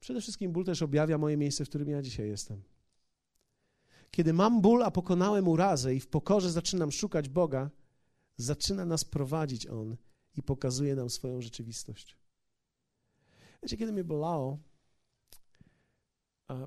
[0.00, 2.62] Przede wszystkim ból też objawia moje miejsce, w którym ja dzisiaj jestem.
[4.10, 7.70] Kiedy mam ból, a pokonałem urazę i w pokorze zaczynam szukać Boga,
[8.36, 9.96] zaczyna nas prowadzić On
[10.36, 12.16] i pokazuje nam swoją rzeczywistość.
[13.62, 14.58] Wiecie, kiedy mnie bolało,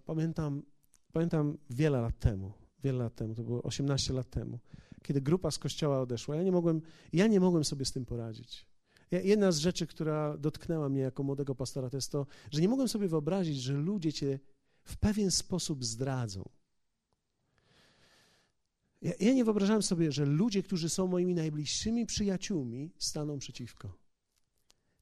[0.05, 0.63] pamiętam,
[1.11, 4.59] pamiętam wiele lat temu, wiele lat temu, to było 18 lat temu,
[5.03, 6.81] kiedy grupa z kościoła odeszła, ja nie mogłem,
[7.13, 8.65] ja nie mogłem sobie z tym poradzić.
[9.11, 12.87] Jedna z rzeczy, która dotknęła mnie jako młodego pastora, to jest to, że nie mogłem
[12.87, 14.39] sobie wyobrazić, że ludzie cię
[14.83, 16.49] w pewien sposób zdradzą.
[19.01, 23.97] Ja, ja, nie wyobrażałem sobie, że ludzie, którzy są moimi najbliższymi przyjaciółmi, staną przeciwko.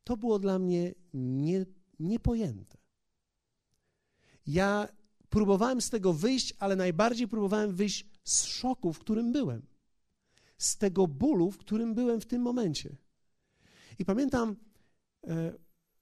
[0.04, 1.66] To było dla mnie nie,
[2.00, 2.78] niepojęte.
[4.48, 4.88] Ja
[5.30, 9.69] próbowałem z tego wyjść, ale najbardziej próbowałem wyjść z szoku, w którym byłem.
[10.60, 12.96] Z tego bólu, w którym byłem w tym momencie.
[14.00, 14.56] I pamiętam,
[15.28, 15.54] e,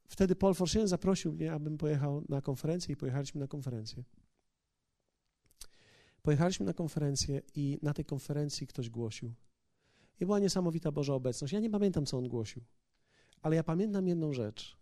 [0.08, 4.04] wtedy Paul Forsien zaprosił mnie, abym pojechał na konferencję i pojechaliśmy na konferencję.
[6.22, 9.34] Pojechaliśmy na konferencję i na tej konferencji ktoś głosił.
[10.20, 11.54] I była niesamowita Boża obecność.
[11.54, 12.64] Ja nie pamiętam, co on głosił,
[13.42, 14.78] ale ja pamiętam jedną rzecz.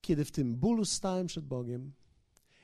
[0.00, 1.92] Kiedy w tym bólu stałem przed Bogiem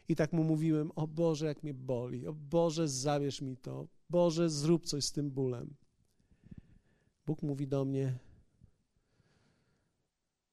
[0.09, 4.51] i tak mu mówiłem: O Boże, jak mnie boli, o Boże, zabierz mi to, Boże,
[4.51, 5.75] zrób coś z tym bólem.
[7.27, 8.19] Bóg mówi do mnie: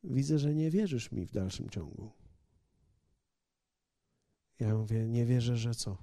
[0.03, 2.11] Widzę, że nie wierzysz mi w dalszym ciągu.
[4.59, 5.97] Ja mówię: Nie wierzę, że co?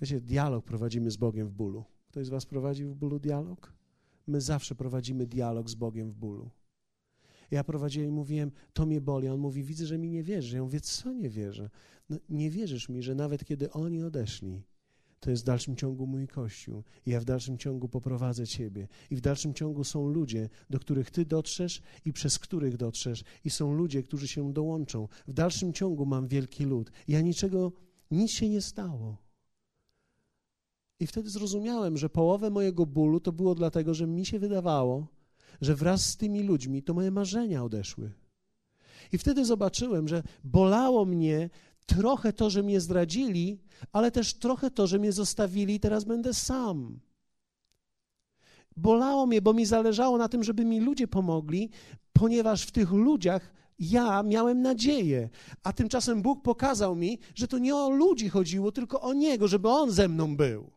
[0.00, 1.84] Wiecie, dialog prowadzimy z Bogiem w bólu.
[2.08, 3.72] Ktoś z Was prowadzi w bólu dialog?
[4.26, 6.50] My zawsze prowadzimy dialog z Bogiem w bólu.
[7.50, 9.28] Ja prowadziłem i mówiłem, to mnie boli.
[9.28, 10.52] On mówi, widzę, że mi nie wierzysz.
[10.52, 11.70] Ja mówię, co nie wierzę?
[12.08, 14.62] No, nie wierzysz mi, że nawet kiedy oni odeszli,
[15.26, 16.82] to jest w dalszym ciągu mój Kościół.
[17.06, 18.88] I ja w dalszym ciągu poprowadzę Ciebie.
[19.10, 23.24] I w dalszym ciągu są ludzie, do których Ty dotrzesz i przez których dotrzesz.
[23.44, 25.08] I są ludzie, którzy się dołączą.
[25.28, 26.90] W dalszym ciągu mam wielki lud.
[27.08, 27.72] Ja niczego,
[28.10, 29.16] nic się nie stało.
[31.00, 35.06] I wtedy zrozumiałem, że połowę mojego bólu to było dlatego, że mi się wydawało,
[35.60, 38.12] że wraz z tymi ludźmi to moje marzenia odeszły.
[39.12, 41.50] I wtedy zobaczyłem, że bolało mnie
[41.86, 43.58] trochę to, że mnie zdradzili,
[43.92, 47.00] ale też trochę to, że mnie zostawili i teraz będę sam.
[48.76, 51.70] Bolało mnie, bo mi zależało na tym, żeby mi ludzie pomogli,
[52.12, 55.28] ponieważ w tych ludziach ja miałem nadzieję,
[55.62, 59.68] a tymczasem Bóg pokazał mi, że to nie o ludzi chodziło, tylko o Niego, żeby
[59.68, 60.75] On ze mną był.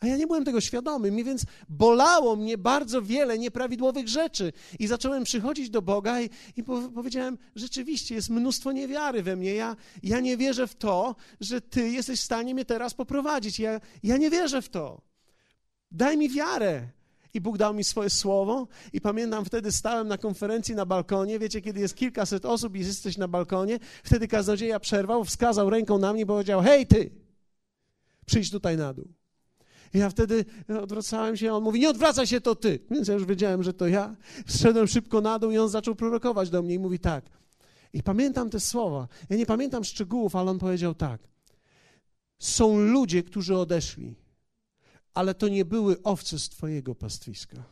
[0.00, 4.52] A ja nie byłem tego świadomy, mi więc bolało mnie bardzo wiele nieprawidłowych rzeczy.
[4.78, 6.62] I zacząłem przychodzić do Boga i, i
[6.94, 9.54] powiedziałem, rzeczywiście jest mnóstwo niewiary we mnie.
[9.54, 13.58] Ja, ja nie wierzę w to, że Ty jesteś w stanie mnie teraz poprowadzić.
[13.58, 15.00] Ja, ja nie wierzę w to.
[15.90, 16.88] Daj mi wiarę.
[17.34, 18.68] I Bóg dał mi swoje słowo.
[18.92, 21.38] I pamiętam, wtedy stałem na konferencji na balkonie.
[21.38, 26.12] Wiecie, kiedy jest kilkaset osób i jesteś na balkonie, wtedy kaznodzieja przerwał, wskazał ręką na
[26.12, 27.10] mnie i powiedział: Hej, ty,
[28.26, 29.15] przyjdź tutaj na dół.
[29.96, 30.44] Ja wtedy
[30.82, 32.78] odwracałem się, a on mówi, nie odwracaj się, to ty.
[32.90, 34.16] Więc ja już wiedziałem, że to ja.
[34.46, 37.24] Zszedłem szybko na dół i on zaczął prorokować do mnie i mówi tak.
[37.92, 39.08] I pamiętam te słowa.
[39.30, 41.20] Ja nie pamiętam szczegółów, ale on powiedział tak.
[42.38, 44.14] Są ludzie, którzy odeszli,
[45.14, 47.62] ale to nie były owce z twojego pastwiska.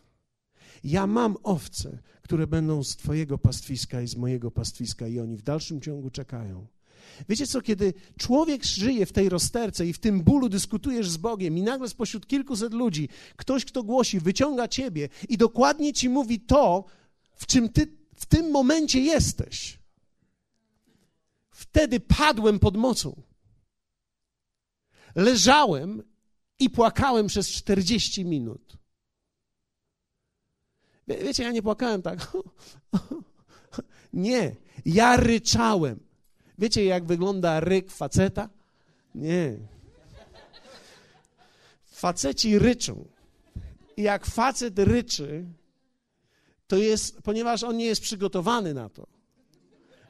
[0.84, 5.42] Ja mam owce, które będą z twojego pastwiska i z mojego pastwiska i oni w
[5.42, 6.66] dalszym ciągu czekają.
[7.28, 11.58] Wiecie co, kiedy człowiek żyje w tej rozterce i w tym bólu dyskutujesz z Bogiem
[11.58, 16.84] i nagle spośród kilkuset ludzi ktoś, kto głosi, wyciąga ciebie i dokładnie ci mówi to,
[17.36, 19.78] w czym ty w tym momencie jesteś.
[21.50, 23.22] Wtedy padłem pod mocą.
[25.14, 26.02] Leżałem
[26.58, 28.76] i płakałem przez 40 minut.
[31.08, 32.32] Wie, wiecie, ja nie płakałem tak.
[34.12, 36.00] Nie, ja ryczałem.
[36.58, 38.48] Wiecie, jak wygląda ryk faceta?
[39.14, 39.56] Nie.
[41.84, 43.04] Faceci ryczą.
[43.96, 45.44] I jak facet ryczy,
[46.66, 49.06] to jest, ponieważ on nie jest przygotowany na to.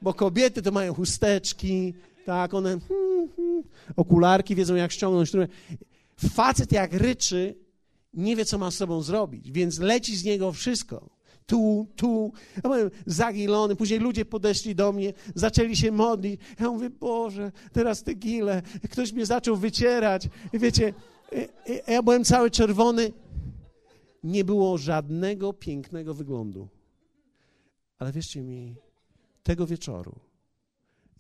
[0.02, 1.94] Bo kobiety to mają chusteczki,
[2.26, 3.62] tak, one hmm, hmm,
[3.96, 5.30] okularki, wiedzą jak ściągnąć.
[6.30, 7.54] Facet jak ryczy,
[8.14, 11.11] nie wie, co ma z sobą zrobić, więc leci z niego wszystko.
[11.46, 13.76] Tu, tu, ja powiem, zagilony.
[13.76, 16.40] Później ludzie podeszli do mnie, zaczęli się modlić.
[16.61, 18.62] Ja mówię, Boże, teraz te gile.
[18.90, 20.28] Ktoś mnie zaczął wycierać.
[20.52, 20.94] I wiecie,
[21.88, 23.12] ja byłem cały czerwony.
[24.24, 26.68] Nie było żadnego pięknego wyglądu.
[27.98, 28.76] Ale wierzcie mi,
[29.42, 30.20] tego wieczoru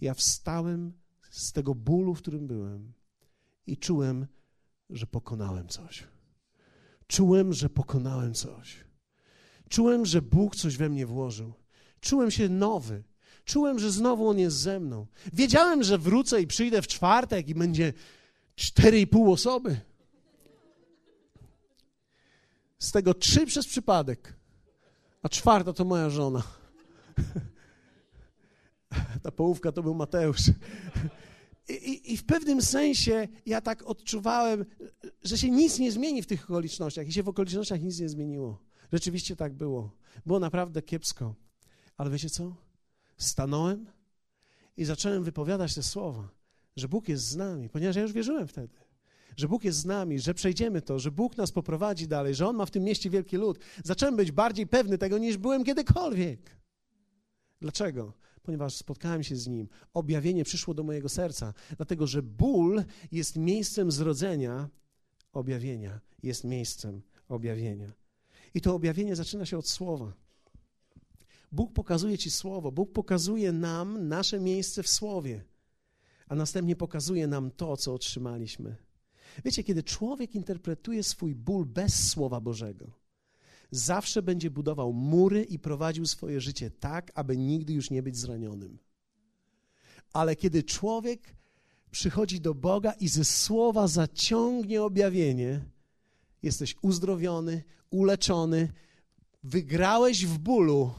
[0.04, 0.92] ja wstałem
[1.30, 2.92] z tego bólu, w którym byłem
[3.66, 4.26] i czułem,
[4.90, 6.08] że pokonałem coś.
[7.06, 8.84] Czułem, że pokonałem coś.
[9.74, 11.52] Czułem, że Bóg coś we mnie włożył.
[12.00, 13.02] Czułem się nowy.
[13.44, 15.06] Czułem, że znowu On jest ze mną.
[15.32, 17.92] Wiedziałem, że wrócę i przyjdę w czwartek i będzie
[18.54, 19.80] cztery i pół osoby.
[22.78, 24.34] Z tego trzy przez przypadek,
[25.22, 26.42] a czwarta to moja żona.
[29.22, 30.40] Ta połówka to był Mateusz.
[31.68, 34.64] I, i, I, w pewnym sensie ja tak odczuwałem,
[35.22, 38.73] że się nic nie zmieni w tych okolicznościach i się w okolicznościach nic nie zmieniło.
[38.92, 39.90] Rzeczywiście tak było.
[40.26, 41.34] Było naprawdę kiepsko.
[41.96, 42.54] Ale wiecie co?
[43.16, 43.86] Stanąłem
[44.76, 46.28] i zacząłem wypowiadać te słowa,
[46.76, 48.74] że Bóg jest z nami, ponieważ ja już wierzyłem wtedy.
[49.36, 52.56] Że Bóg jest z nami, że przejdziemy to, że Bóg nas poprowadzi dalej, że On
[52.56, 53.58] ma w tym mieście wielki lud.
[53.84, 56.56] Zacząłem być bardziej pewny tego, niż byłem kiedykolwiek.
[57.60, 58.12] Dlaczego?
[58.44, 59.68] ponieważ spotkałem się z Nim.
[59.94, 64.68] Objawienie przyszło do mojego serca, dlatego że ból jest miejscem zrodzenia
[65.32, 67.92] objawienia, jest miejscem objawienia.
[68.54, 70.12] I to objawienie zaczyna się od słowa.
[71.52, 75.44] Bóg pokazuje Ci słowo, Bóg pokazuje nam nasze miejsce w słowie,
[76.28, 78.76] a następnie pokazuje nam to, co otrzymaliśmy.
[79.44, 82.90] Wiecie, kiedy człowiek interpretuje swój ból bez Słowa Bożego,
[83.70, 88.78] zawsze będzie budował mury i prowadził swoje życie tak, aby nigdy już nie być zranionym.
[90.12, 91.36] Ale kiedy człowiek
[91.90, 95.64] przychodzi do Boga i ze słowa zaciągnie objawienie,
[96.44, 98.72] jesteś uzdrowiony, uleczony,
[99.42, 100.94] wygrałeś w bólu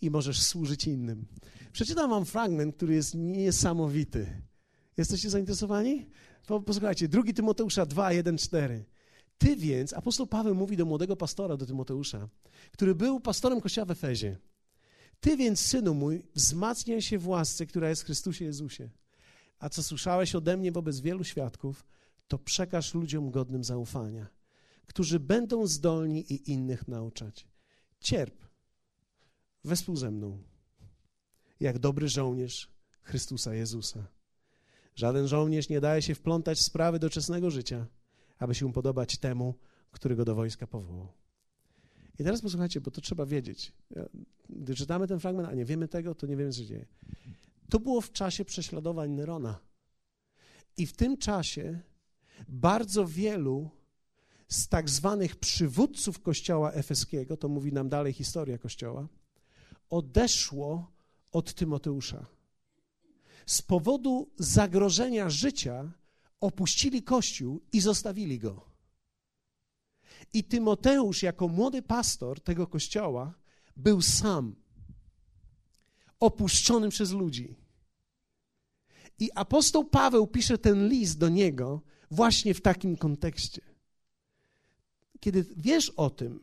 [0.00, 1.26] i możesz służyć innym.
[1.72, 4.42] Przeczytam wam fragment, który jest niesamowity.
[4.96, 6.06] Jesteście zainteresowani?
[6.66, 8.84] Posłuchajcie, 2 Tymoteusza 2, 1, 4.
[9.38, 12.28] Ty więc, apostoł Paweł mówi do młodego pastora, do Tymoteusza,
[12.72, 14.38] który był pastorem kościoła w Efezie.
[15.20, 18.90] Ty więc, synu mój, wzmacniaj się w łasce, która jest w Chrystusie Jezusie.
[19.58, 21.84] A co słyszałeś ode mnie wobec wielu świadków,
[22.32, 24.26] to przekaż ludziom godnym zaufania,
[24.86, 27.46] którzy będą zdolni i innych nauczać.
[28.00, 28.34] Cierp
[29.64, 30.42] wespół ze mną,
[31.60, 32.70] jak dobry żołnierz
[33.02, 34.06] Chrystusa Jezusa.
[34.94, 37.86] Żaden żołnierz nie daje się wplątać w sprawy doczesnego życia,
[38.38, 39.54] aby się upodobać temu,
[39.90, 41.12] który go do wojska powołał.
[42.18, 43.72] I teraz posłuchajcie, bo to trzeba wiedzieć.
[44.48, 46.86] Gdy czytamy ten fragment, a nie wiemy tego, to nie wiemy, co się dzieje.
[47.70, 49.58] To było w czasie prześladowań Nerona.
[50.76, 51.91] I w tym czasie
[52.48, 53.70] bardzo wielu
[54.48, 59.08] z tak zwanych przywódców kościoła efeskiego, to mówi nam dalej historia kościoła,
[59.90, 60.92] odeszło
[61.32, 62.26] od Tymoteusza.
[63.46, 65.92] Z powodu zagrożenia życia
[66.40, 68.64] opuścili kościół i zostawili go.
[70.32, 73.34] I Tymoteusz, jako młody pastor tego kościoła,
[73.76, 74.54] był sam,
[76.20, 77.56] opuszczony przez ludzi.
[79.18, 81.80] I apostoł Paweł pisze ten list do niego
[82.12, 83.62] właśnie w takim kontekście.
[85.20, 86.40] Kiedy wiesz o tym,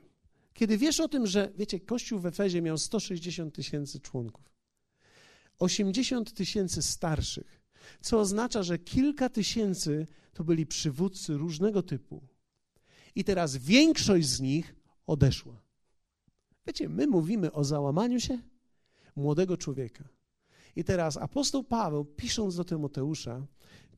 [0.54, 4.46] kiedy wiesz o tym, że, wiecie, Kościół w Efezie miał 160 tysięcy członków,
[5.60, 7.62] 80 tysięcy starszych,
[8.02, 12.28] co oznacza, że kilka tysięcy to byli przywódcy różnego typu.
[13.16, 14.76] I teraz większość z nich
[15.08, 15.62] odeszła.
[16.68, 18.40] Wiecie, my mówimy o załamaniu się
[19.16, 20.04] młodego człowieka.
[20.76, 23.48] I teraz apostoł Paweł, pisząc do Tymoteusza,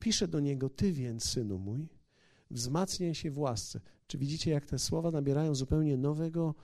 [0.00, 1.88] pisze do niego: Ty więc, synu mój,
[2.50, 3.80] wzmacniaj się w łasce.
[4.06, 6.54] Czy widzicie, jak te słowa nabierają zupełnie nowego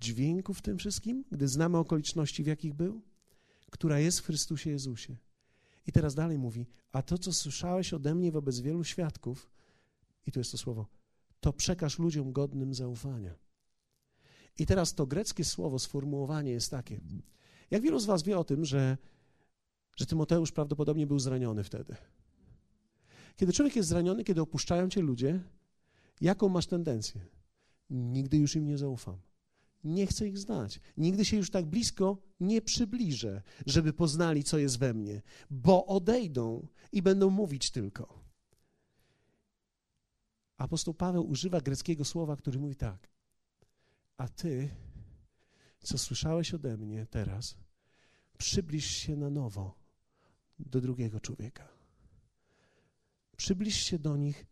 [0.00, 3.02] dźwięku w tym wszystkim, gdy znamy okoliczności, w jakich był?
[3.70, 5.16] Która jest w Chrystusie Jezusie.
[5.86, 9.50] I teraz dalej mówi: A to, co słyszałeś ode mnie wobec wielu świadków,
[10.26, 10.86] i tu jest to słowo,
[11.40, 13.34] to przekaż ludziom godnym zaufania.
[14.58, 17.00] I teraz to greckie słowo, sformułowanie jest takie.
[17.70, 18.98] Jak wielu z Was wie o tym, że,
[19.98, 21.96] że Tymoteusz prawdopodobnie był zraniony wtedy?
[23.36, 25.40] Kiedy człowiek jest zraniony, kiedy opuszczają cię ludzie,
[26.20, 27.20] jaką masz tendencję?
[27.90, 29.18] Nigdy już im nie zaufam.
[29.84, 30.80] nie chcę ich znać.
[30.96, 36.66] Nigdy się już tak blisko nie przybliżę, żeby poznali, co jest we mnie, bo odejdą
[36.92, 38.24] i będą mówić tylko.
[40.56, 43.08] Apostoł Paweł używa greckiego słowa, który mówi tak:
[44.16, 44.70] A ty,
[45.78, 47.56] co słyszałeś ode mnie teraz,
[48.38, 49.77] przybliż się na nowo
[50.58, 51.68] do drugiego człowieka.
[53.36, 54.46] Przybliż się do nich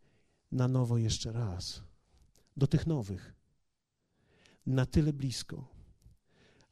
[0.52, 1.82] na nowo jeszcze raz,
[2.56, 3.34] do tych nowych,
[4.66, 5.68] na tyle blisko,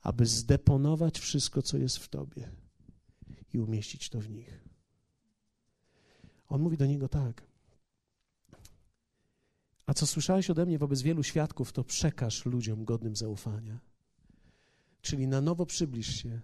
[0.01, 2.51] aby zdeponować wszystko, co jest w tobie
[3.53, 4.65] i umieścić to w nich.
[6.49, 7.43] On mówi do niego tak.
[9.87, 13.81] A co słyszałeś ode mnie wobec wielu świadków, to przekaż ludziom godnym zaufania.
[15.01, 16.41] Czyli na nowo przybliż się,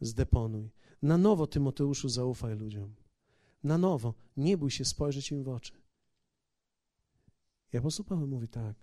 [0.00, 0.70] zdeponuj.
[1.02, 2.94] Na nowo, Tymoteuszu, zaufaj ludziom.
[3.64, 5.72] Na nowo, nie bój się spojrzeć im w oczy.
[7.72, 8.76] I apostoł Paweł mówi tak,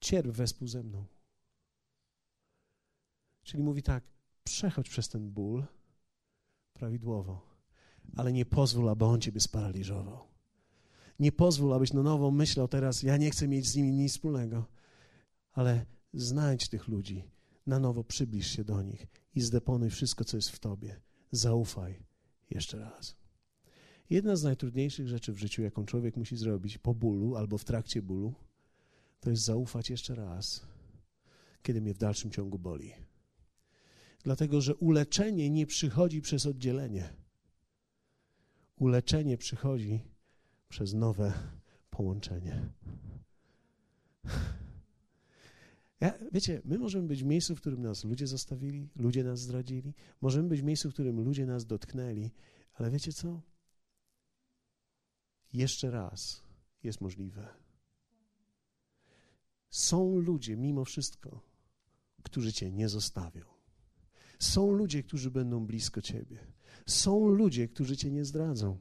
[0.00, 1.04] cierp wespół ze mną.
[3.42, 4.04] Czyli mówi tak,
[4.44, 5.64] przechodź przez ten ból
[6.72, 7.40] prawidłowo,
[8.16, 10.28] ale nie pozwól, aby on ciebie sparaliżował.
[11.18, 14.66] Nie pozwól, abyś na nowo myślał teraz, ja nie chcę mieć z nimi nic wspólnego,
[15.52, 17.24] ale znajdź tych ludzi,
[17.66, 21.00] na nowo przybliż się do nich i zdeponuj wszystko, co jest w tobie.
[21.32, 22.02] Zaufaj
[22.50, 23.16] jeszcze raz.
[24.10, 28.02] Jedna z najtrudniejszych rzeczy w życiu, jaką człowiek musi zrobić po bólu albo w trakcie
[28.02, 28.34] bólu,
[29.20, 30.66] to jest zaufać jeszcze raz,
[31.62, 32.92] kiedy mnie w dalszym ciągu boli.
[34.22, 37.14] Dlatego, że uleczenie nie przychodzi przez oddzielenie.
[38.76, 40.00] Uleczenie przychodzi
[40.68, 41.32] przez nowe
[41.90, 42.68] połączenie.
[46.04, 49.94] Ja, wiecie, my możemy być w miejscu, w którym nas ludzie zostawili, ludzie nas zdradzili,
[50.20, 52.30] możemy być w miejscu, w którym ludzie nas dotknęli,
[52.74, 53.40] ale wiecie co?
[55.52, 56.42] Jeszcze raz
[56.82, 57.48] jest możliwe.
[59.70, 61.40] Są ludzie, mimo wszystko,
[62.22, 63.44] którzy cię nie zostawią.
[64.38, 66.38] Są ludzie, którzy będą blisko ciebie.
[66.86, 68.78] Są ludzie, którzy cię nie zdradzą.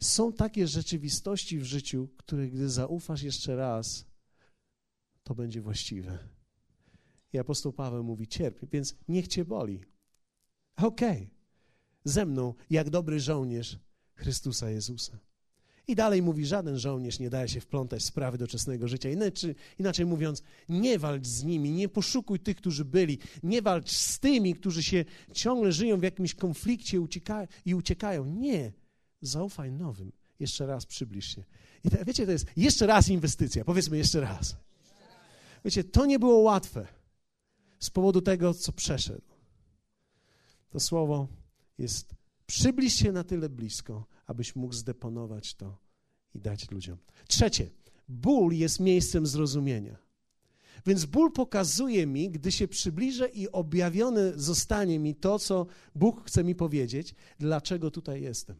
[0.00, 4.06] Są takie rzeczywistości w życiu, które gdy zaufasz jeszcze raz,
[5.22, 6.33] to będzie właściwe.
[7.34, 9.80] I apostoł Paweł mówi: cierpię, więc niech cię boli.
[10.76, 11.28] Okej, okay.
[12.04, 13.78] ze mną, jak dobry żołnierz
[14.14, 15.18] Chrystusa Jezusa.
[15.88, 19.10] I dalej mówi: żaden żołnierz nie daje się wplątać w sprawy doczesnego życia.
[19.10, 24.18] Inaczej, inaczej mówiąc, nie walcz z nimi, nie poszukuj tych, którzy byli, nie walcz z
[24.18, 26.98] tymi, którzy się ciągle żyją w jakimś konflikcie
[27.64, 28.24] i uciekają.
[28.24, 28.72] Nie,
[29.20, 30.12] zaufaj nowym.
[30.40, 31.44] Jeszcze raz przybliż się.
[31.84, 33.64] I te, wiecie, to jest jeszcze raz inwestycja.
[33.64, 34.56] Powiedzmy jeszcze raz.
[35.64, 36.86] Wiecie, to nie było łatwe
[37.78, 39.34] z powodu tego, co przeszedł.
[40.70, 41.28] To słowo
[41.78, 42.14] jest
[42.46, 45.78] przybliż się na tyle blisko, abyś mógł zdeponować to
[46.34, 46.98] i dać ludziom.
[47.28, 47.70] Trzecie,
[48.08, 50.04] ból jest miejscem zrozumienia.
[50.86, 56.44] Więc ból pokazuje mi, gdy się przybliżę i objawione zostanie mi to, co Bóg chce
[56.44, 58.56] mi powiedzieć, dlaczego tutaj jestem,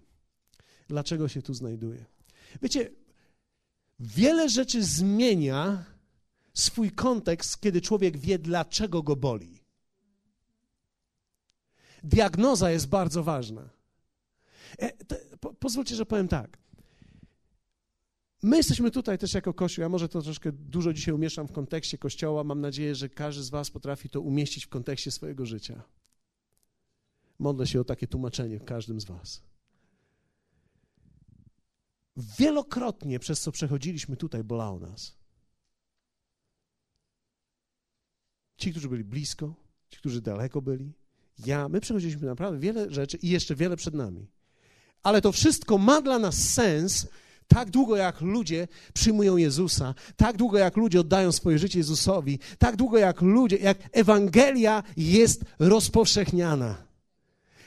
[0.89, 2.05] dlaczego się tu znajduję.
[2.63, 2.91] Wiecie,
[4.01, 5.85] wiele rzeczy zmienia
[6.55, 9.65] swój kontekst, kiedy człowiek wie, dlaczego go boli.
[12.03, 13.71] Diagnoza jest bardzo ważna.
[14.79, 14.93] E,
[15.41, 16.59] po, pozwólcie, że powiem tak.
[18.43, 19.83] My jesteśmy tutaj też jako Kościół.
[19.83, 22.45] Ja może to troszkę dużo dzisiaj umieszczam w kontekście Kościoła.
[22.45, 25.83] Mam nadzieję, że każdy z Was potrafi to umieścić w kontekście swojego życia.
[27.39, 29.43] Modlę się o takie tłumaczenie w każdym z Was.
[32.17, 35.24] Wielokrotnie przez co przechodziliśmy tutaj, bolało nas.
[38.57, 39.55] Ci, którzy byli blisko,
[39.91, 40.93] ci, którzy daleko byli.
[41.47, 44.27] Ja, my przechodziliśmy naprawdę wiele rzeczy i jeszcze wiele przed nami.
[45.03, 47.07] Ale to wszystko ma dla nas sens
[47.49, 52.77] tak długo jak ludzie przyjmują Jezusa, tak długo jak ludzie oddają swoje życie Jezusowi, tak
[52.77, 56.84] długo jak ludzie, jak Ewangelia jest rozpowszechniana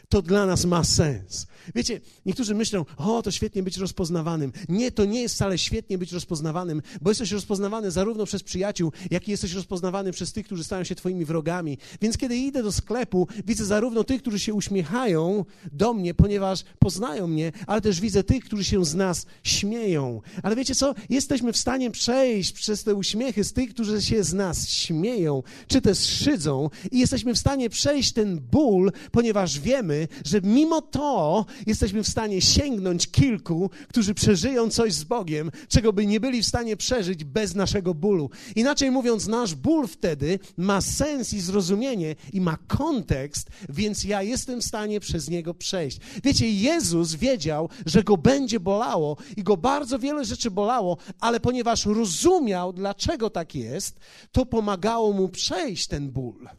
[0.10, 1.48] to dla nas ma sens.
[1.76, 4.52] Wiecie, niektórzy myślą, o, to świetnie być rozpoznawanym.
[4.70, 9.28] Nie, to nie jest wcale świetnie być rozpoznawanym, bo jesteś rozpoznawany zarówno przez przyjaciół, jak
[9.28, 11.78] i jesteś rozpoznawany przez tych, którzy stają się twoimi wrogami.
[12.02, 17.28] Więc kiedy idę do sklepu, widzę zarówno tych, którzy się uśmiechają do mnie, ponieważ poznają
[17.28, 20.22] mnie, ale też widzę tych, którzy się z nas śmieją.
[20.44, 20.96] Ale wiecie co?
[21.10, 25.82] Jesteśmy w stanie przejść przez te uśmiechy z tych, którzy się z nas śmieją, czy
[25.82, 31.46] też szydzą i jesteśmy w stanie przejść ten ból, ponieważ wiemy, wiemy, że mimo to
[31.66, 36.48] jesteśmy w stanie sięgnąć kilku, którzy przeżyją coś z Bogiem, czego by nie byli w
[36.48, 38.30] stanie przeżyć bez naszego bólu.
[38.56, 44.62] Inaczej mówiąc, nasz ból wtedy ma sens i zrozumienie i ma kontekst, więc ja jestem
[44.62, 46.00] w stanie przez niego przejść.
[46.24, 51.86] Wiecie, Jezus wiedział, że go będzie bolało i go bardzo wiele rzeczy bolało, ale ponieważ
[51.86, 54.00] rozumiał, dlaczego tak jest,
[54.32, 56.50] to pomagało mu przejść ten ból.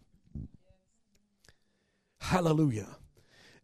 [2.21, 2.98] Hallelujah.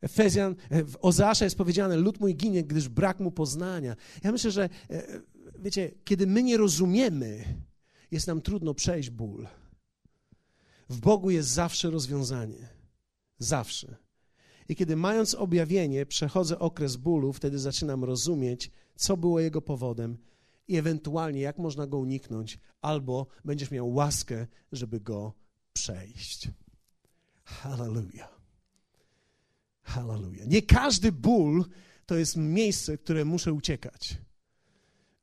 [0.04, 3.96] Efezjan, e, w Ozeasza jest powiedziane, lud mój ginie, gdyż brak mu poznania.
[4.22, 5.20] Ja myślę, że e,
[5.58, 7.44] wiecie, kiedy my nie rozumiemy,
[8.10, 9.46] jest nam trudno przejść ból.
[10.88, 12.68] W Bogu jest zawsze rozwiązanie.
[13.38, 13.96] Zawsze.
[14.68, 20.18] I kiedy mając objawienie, przechodzę okres bólu, wtedy zaczynam rozumieć, co było jego powodem
[20.68, 25.32] i ewentualnie jak można go uniknąć, albo będziesz miał łaskę, żeby go
[25.72, 26.48] przejść.
[27.44, 28.33] Hallelujah.
[29.84, 30.46] Hallelujah.
[30.46, 31.64] Nie każdy ból
[32.06, 34.16] to jest miejsce, które muszę uciekać.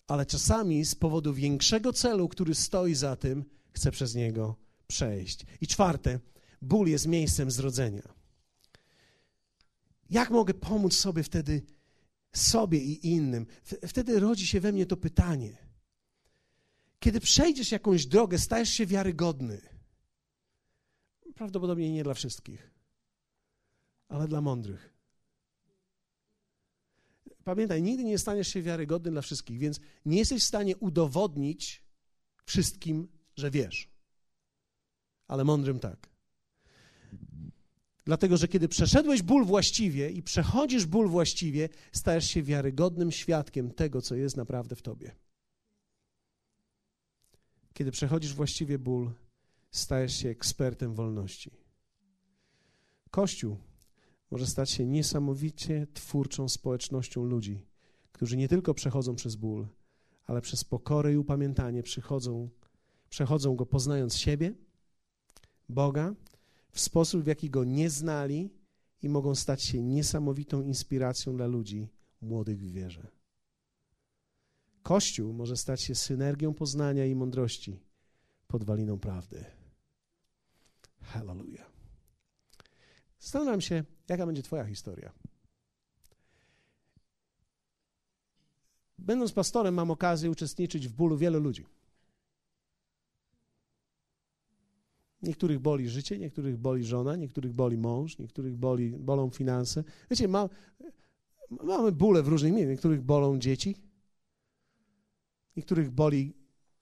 [0.08, 4.56] Ale czasami z powodu większego celu, który stoi za tym, chcę przez niego
[4.88, 5.46] przejść.
[5.62, 6.20] I czwarte,
[6.62, 8.14] ból jest miejscem zrodzenia.
[10.10, 11.62] Jak mogę pomóc sobie wtedy,
[12.34, 13.46] sobie i innym?
[13.88, 15.58] Wtedy rodzi się we mnie to pytanie.
[17.00, 19.62] Kiedy przejdziesz jakąś drogę, stajesz się wiarygodny.
[21.36, 22.72] Prawdopodobnie nie dla wszystkich,
[24.12, 24.94] ale dla mądrych.
[27.44, 31.84] Pamiętaj, nigdy nie staniesz się wiarygodny dla wszystkich, więc nie jesteś w stanie udowodnić
[32.46, 33.90] wszystkim, że wiesz.
[35.28, 36.10] Ale mądrym tak.
[38.06, 44.02] Dlatego, że kiedy przeszedłeś ból właściwie i przechodzisz ból właściwie, stajesz się wiarygodnym świadkiem tego,
[44.02, 45.16] co jest naprawdę w tobie.
[47.74, 49.12] Kiedy przechodzisz właściwie ból,
[49.72, 51.52] stajesz się ekspertem wolności.
[53.12, 53.58] Kościół
[54.32, 57.66] może stać się niesamowicie twórczą społecznością ludzi,
[58.12, 59.68] którzy nie tylko przechodzą przez ból,
[60.26, 62.50] ale przez pokorę i upamiętanie przychodzą,
[63.10, 64.54] przechodzą go poznając siebie,
[65.70, 66.14] Boga,
[66.72, 68.50] w sposób, w jaki go nie znali
[69.02, 71.90] i mogą stać się niesamowitą inspiracją dla ludzi
[72.22, 73.08] młodych w wierze.
[74.84, 77.80] Kościół może stać się synergią poznania i mądrości,
[78.48, 79.46] podwaliną prawdy.
[81.02, 81.72] Hallelujah.
[83.20, 85.12] Zastanawiam się, jaka będzie Twoja historia.
[88.98, 91.66] Będąc pastorem, mam okazję uczestniczyć w bólu wielu ludzi.
[95.22, 99.84] Niektórych boli życie, niektórych boli żona, niektórych boli mąż, niektórych boli, bolą finanse.
[100.10, 100.50] Wiecie, ma,
[101.50, 102.72] mamy bóle w różnych miejscach.
[102.72, 103.76] Niektórych bolą dzieci,
[105.58, 106.34] niektórych boli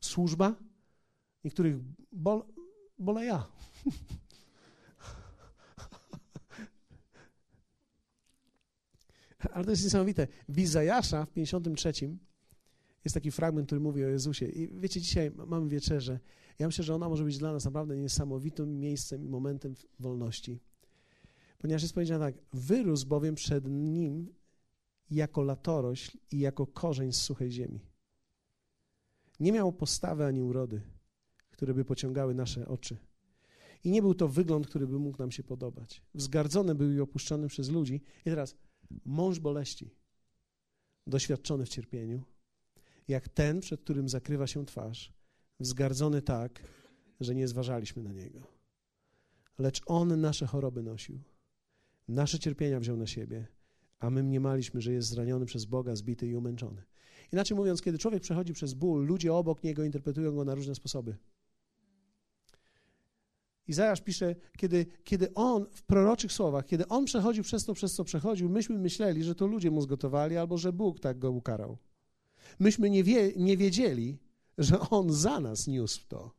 [0.01, 0.55] służba,
[1.43, 1.77] niektórych
[2.11, 2.43] bol,
[2.99, 3.47] bolę ja.
[9.39, 10.27] Ale to jest niesamowite.
[10.49, 11.93] W Izajasza w 53
[13.05, 14.45] jest taki fragment, który mówi o Jezusie.
[14.45, 16.19] I wiecie, dzisiaj mamy wieczerzę.
[16.59, 20.59] Ja myślę, że ona może być dla nas naprawdę niesamowitym miejscem i momentem wolności.
[21.57, 24.33] Ponieważ jest powiedziane tak, wyrósł bowiem przed nim
[25.11, 27.79] jako latorośl i jako korzeń z suchej ziemi.
[29.39, 30.81] Nie miał postawy ani urody,
[31.51, 32.97] które by pociągały nasze oczy.
[33.83, 36.01] I nie był to wygląd, który by mógł nam się podobać.
[36.13, 38.01] Wzgardzony był i opuszczony przez ludzi.
[38.21, 38.55] I teraz
[39.05, 39.95] mąż boleści,
[41.07, 42.23] doświadczony w cierpieniu,
[43.07, 45.13] jak ten, przed którym zakrywa się twarz,
[45.59, 46.63] wzgardzony tak,
[47.19, 48.39] że nie zważaliśmy na niego.
[49.57, 51.19] Lecz on nasze choroby nosił,
[52.07, 53.47] nasze cierpienia wziął na siebie,
[53.99, 56.83] a my mniemaliśmy, że jest zraniony przez Boga, zbity i umęczony.
[57.33, 61.17] Inaczej mówiąc, kiedy człowiek przechodzi przez ból, ludzie obok niego interpretują go na różne sposoby.
[63.69, 68.03] Izajasz pisze, kiedy, kiedy on w proroczych słowach, kiedy on przechodził przez to, przez co
[68.03, 71.77] przechodził, myśmy myśleli, że to ludzie mu zgotowali albo że Bóg tak go ukarał.
[72.59, 74.17] Myśmy nie, wie, nie wiedzieli,
[74.57, 76.31] że on za nas niósł to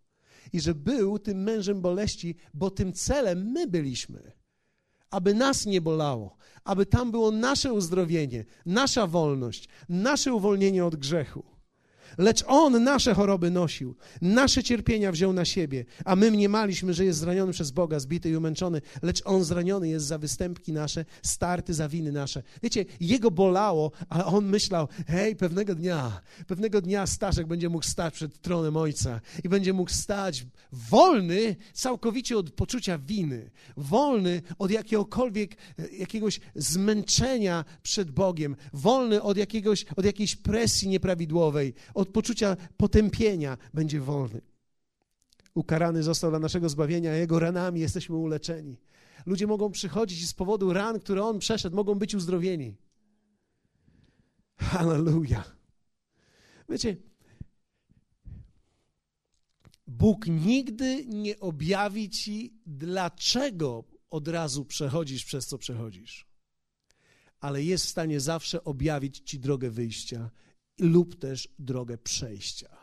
[0.52, 4.32] i że był tym mężem boleści, bo tym celem my byliśmy.
[5.10, 11.49] Aby nas nie bolało, aby tam było nasze uzdrowienie, nasza wolność, nasze uwolnienie od grzechu.
[12.18, 17.18] Lecz On nasze choroby nosił, nasze cierpienia wziął na siebie, a my mniemaliśmy, że jest
[17.18, 21.88] zraniony przez Boga, zbity i umęczony, lecz On zraniony jest za występki nasze, starty za
[21.88, 22.42] winy nasze.
[22.62, 28.14] Wiecie, Jego bolało, a On myślał, hej, pewnego dnia, pewnego dnia Staszek będzie mógł stać
[28.14, 35.56] przed tronem Ojca i będzie mógł stać wolny całkowicie od poczucia winy, wolny od jakiegokolwiek,
[35.98, 44.00] jakiegoś zmęczenia przed Bogiem, wolny od, jakiegoś, od jakiejś presji nieprawidłowej, od poczucia potępienia będzie
[44.00, 44.40] wolny.
[45.54, 48.76] Ukarany został dla naszego zbawienia, a Jego ranami jesteśmy uleczeni.
[49.26, 52.76] Ludzie mogą przychodzić i z powodu ran, które on przeszedł, mogą być uzdrowieni.
[54.58, 55.56] Hallelujah.
[56.68, 56.96] Wiecie,
[59.86, 66.26] Bóg nigdy nie objawi ci, dlaczego od razu przechodzisz przez co przechodzisz,
[67.40, 70.30] ale jest w stanie zawsze objawić ci drogę wyjścia
[70.80, 72.76] lub też drogę przejścia.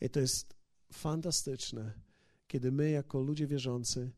[0.00, 0.54] I to jest
[0.92, 1.92] fantastyczne,
[2.48, 4.10] kiedy my, jako ludzie wierzący,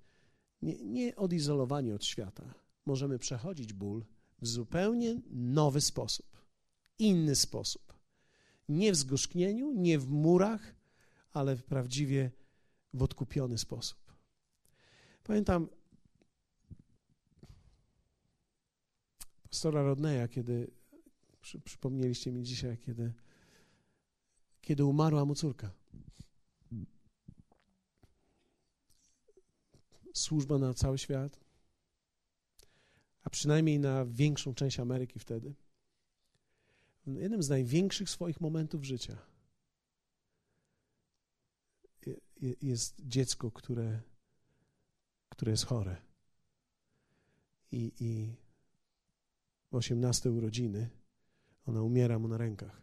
[0.63, 2.55] nie, nie odizolowani od świata,
[2.87, 4.05] możemy przechodzić ból
[4.43, 6.27] w zupełnie nowy sposób,
[6.99, 7.95] inny sposób.
[8.69, 10.75] Nie w zgorzknieniu, nie w murach,
[11.33, 12.31] ale w prawdziwie
[12.95, 13.99] w odkupiony sposób.
[15.25, 15.69] Pamiętam
[19.43, 20.71] pastora Rodneya, kiedy
[21.41, 23.13] przy, przypomnieliście mi dzisiaj, kiedy,
[24.61, 25.71] kiedy umarła mu córka.
[30.15, 31.41] Służba na cały świat,
[33.23, 35.55] a przynajmniej na większą część Ameryki wtedy.
[37.07, 39.19] Jednym z największych swoich momentów życia
[42.61, 44.01] jest dziecko, które,
[45.29, 45.97] które jest chore.
[47.73, 48.35] I, I
[49.71, 50.91] w 18 urodziny
[51.71, 52.83] ona umiera mu na rękach.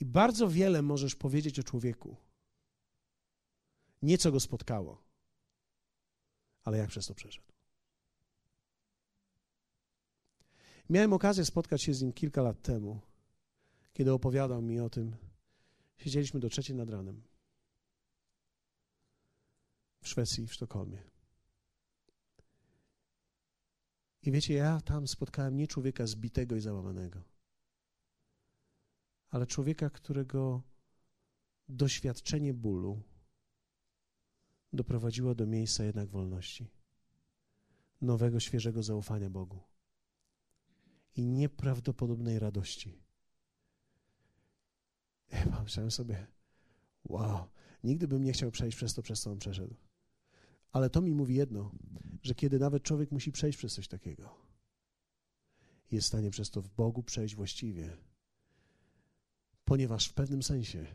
[0.00, 2.16] I bardzo wiele możesz powiedzieć o człowieku.
[4.02, 5.02] Nie co go spotkało,
[6.64, 7.46] ale jak przez to przeszedł.
[10.90, 13.00] Miałem okazję spotkać się z nim kilka lat temu,
[13.92, 15.16] kiedy opowiadał mi o tym.
[15.98, 17.22] Siedzieliśmy do trzeciej nad ranem
[20.00, 21.02] w Szwecji, w Sztokholmie.
[24.22, 27.22] I wiecie, ja tam spotkałem nie człowieka zbitego i załamanego,
[29.30, 30.62] ale człowieka, którego
[31.68, 33.02] doświadczenie bólu
[34.72, 36.70] doprowadziło do miejsca jednak wolności,
[38.00, 39.60] nowego, świeżego zaufania Bogu
[41.16, 42.98] i nieprawdopodobnej radości.
[45.32, 46.26] Ja pomyślałem sobie,
[47.04, 47.48] wow,
[47.84, 49.89] nigdy bym nie chciał przejść przez to, przez co on przeszedł.
[50.72, 51.72] Ale to mi mówi jedno,
[52.22, 54.36] że kiedy nawet człowiek musi przejść przez coś takiego,
[55.90, 57.96] jest w stanie przez to w Bogu przejść właściwie.
[59.64, 60.86] Ponieważ w pewnym sensie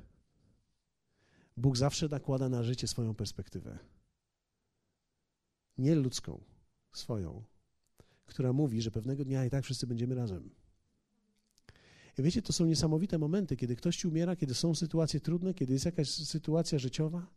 [1.58, 3.80] Bóg zawsze nakłada na życie swoją perspektywę.
[5.78, 6.44] Nie ludzką,
[6.94, 7.44] swoją,
[8.26, 10.50] która mówi, że pewnego dnia i tak wszyscy będziemy razem.
[12.18, 15.86] I wiecie, to są niesamowite momenty, kiedy ktoś umiera, kiedy są sytuacje trudne, kiedy jest
[15.86, 17.28] jakaś sytuacja życiowa,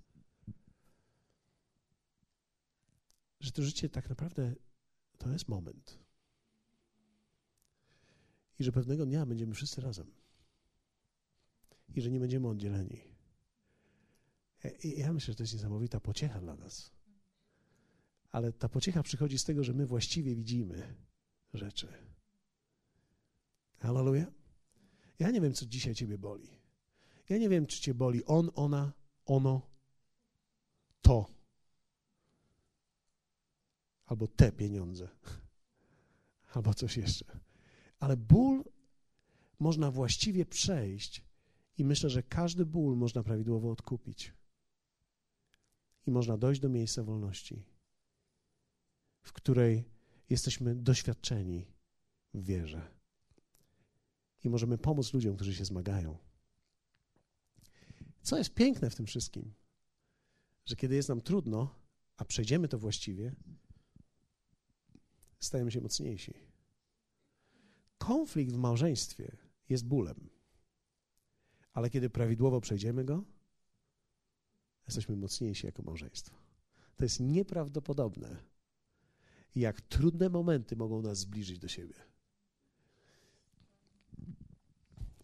[3.41, 4.55] że to życie tak naprawdę
[5.19, 5.99] to jest moment.
[8.59, 10.11] I że pewnego dnia będziemy wszyscy razem.
[11.95, 13.01] I że nie będziemy oddzieleni.
[14.83, 16.91] I ja myślę, że to jest niesamowita pociecha dla nas.
[18.31, 20.95] Ale ta pociecha przychodzi z tego, że my właściwie widzimy
[21.55, 21.89] rzeczy.
[23.79, 24.29] Hallelujah.
[25.19, 26.49] Ja nie wiem, co dzisiaj ciebie boli.
[27.29, 28.93] Ja nie wiem, czy cię boli on, ona,
[29.25, 29.71] ono,
[31.03, 31.38] to
[34.09, 35.09] albo te pieniądze,
[36.55, 37.25] albo coś jeszcze.
[38.01, 38.65] Ale ból
[39.59, 41.25] można właściwie przejść
[41.79, 44.33] i myślę, że każdy ból można prawidłowo odkupić.
[46.07, 47.63] I można dojść do miejsca wolności,
[49.23, 49.85] w której
[50.31, 51.67] jesteśmy doświadczeni
[52.35, 52.91] w wierze.
[54.45, 56.19] I możemy pomóc ludziom, którzy się zmagają.
[58.23, 59.55] Co jest piękne w tym wszystkim,
[60.65, 61.75] że kiedy jest nam trudno,
[62.17, 63.33] a przejdziemy to właściwie,
[65.41, 66.35] stajemy się mocniejsi.
[67.99, 69.37] Konflikt w małżeństwie
[69.69, 70.31] jest bólem,
[71.73, 73.25] ale kiedy prawidłowo przejdziemy go,
[74.87, 76.37] jesteśmy mocniejsi jako małżeństwo.
[76.97, 78.37] To jest nieprawdopodobne,
[79.55, 81.95] jak trudne momenty mogą nas zbliżyć do siebie.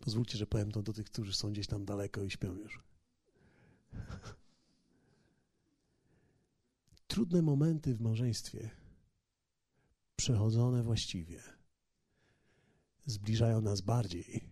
[0.01, 2.83] Pozwólcie, że powiem to do tych, którzy są gdzieś tam daleko i śpią już.
[7.09, 8.71] Trudne momenty w małżeństwie
[10.17, 11.43] przechodzone właściwie
[13.07, 14.49] zbliżają nas bardziej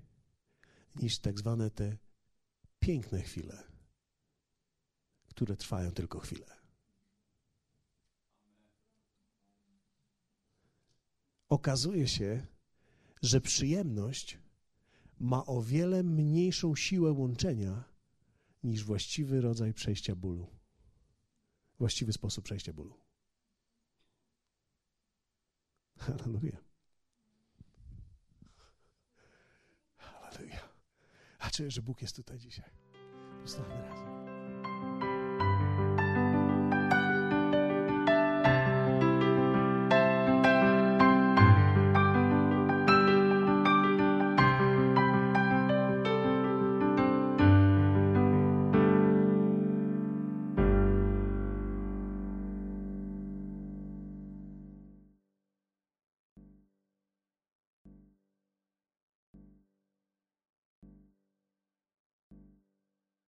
[0.97, 1.97] niż tak zwane te
[2.81, 3.63] piękne chwile,
[5.29, 6.47] które trwają tylko chwilę.
[11.49, 12.47] Okazuje się,
[13.23, 14.39] że przyjemność
[15.19, 17.85] ma o wiele mniejszą siłę łączenia
[18.63, 20.47] niż właściwy rodzaj przejścia bólu.
[21.79, 23.02] Właściwy sposób przejścia bólu.
[26.07, 26.57] Halleluja.
[29.97, 30.61] Halleluja.
[31.39, 32.71] A czuję, że Bóg jest tutaj dzisiaj.
[33.43, 34.12] Postawmy razem.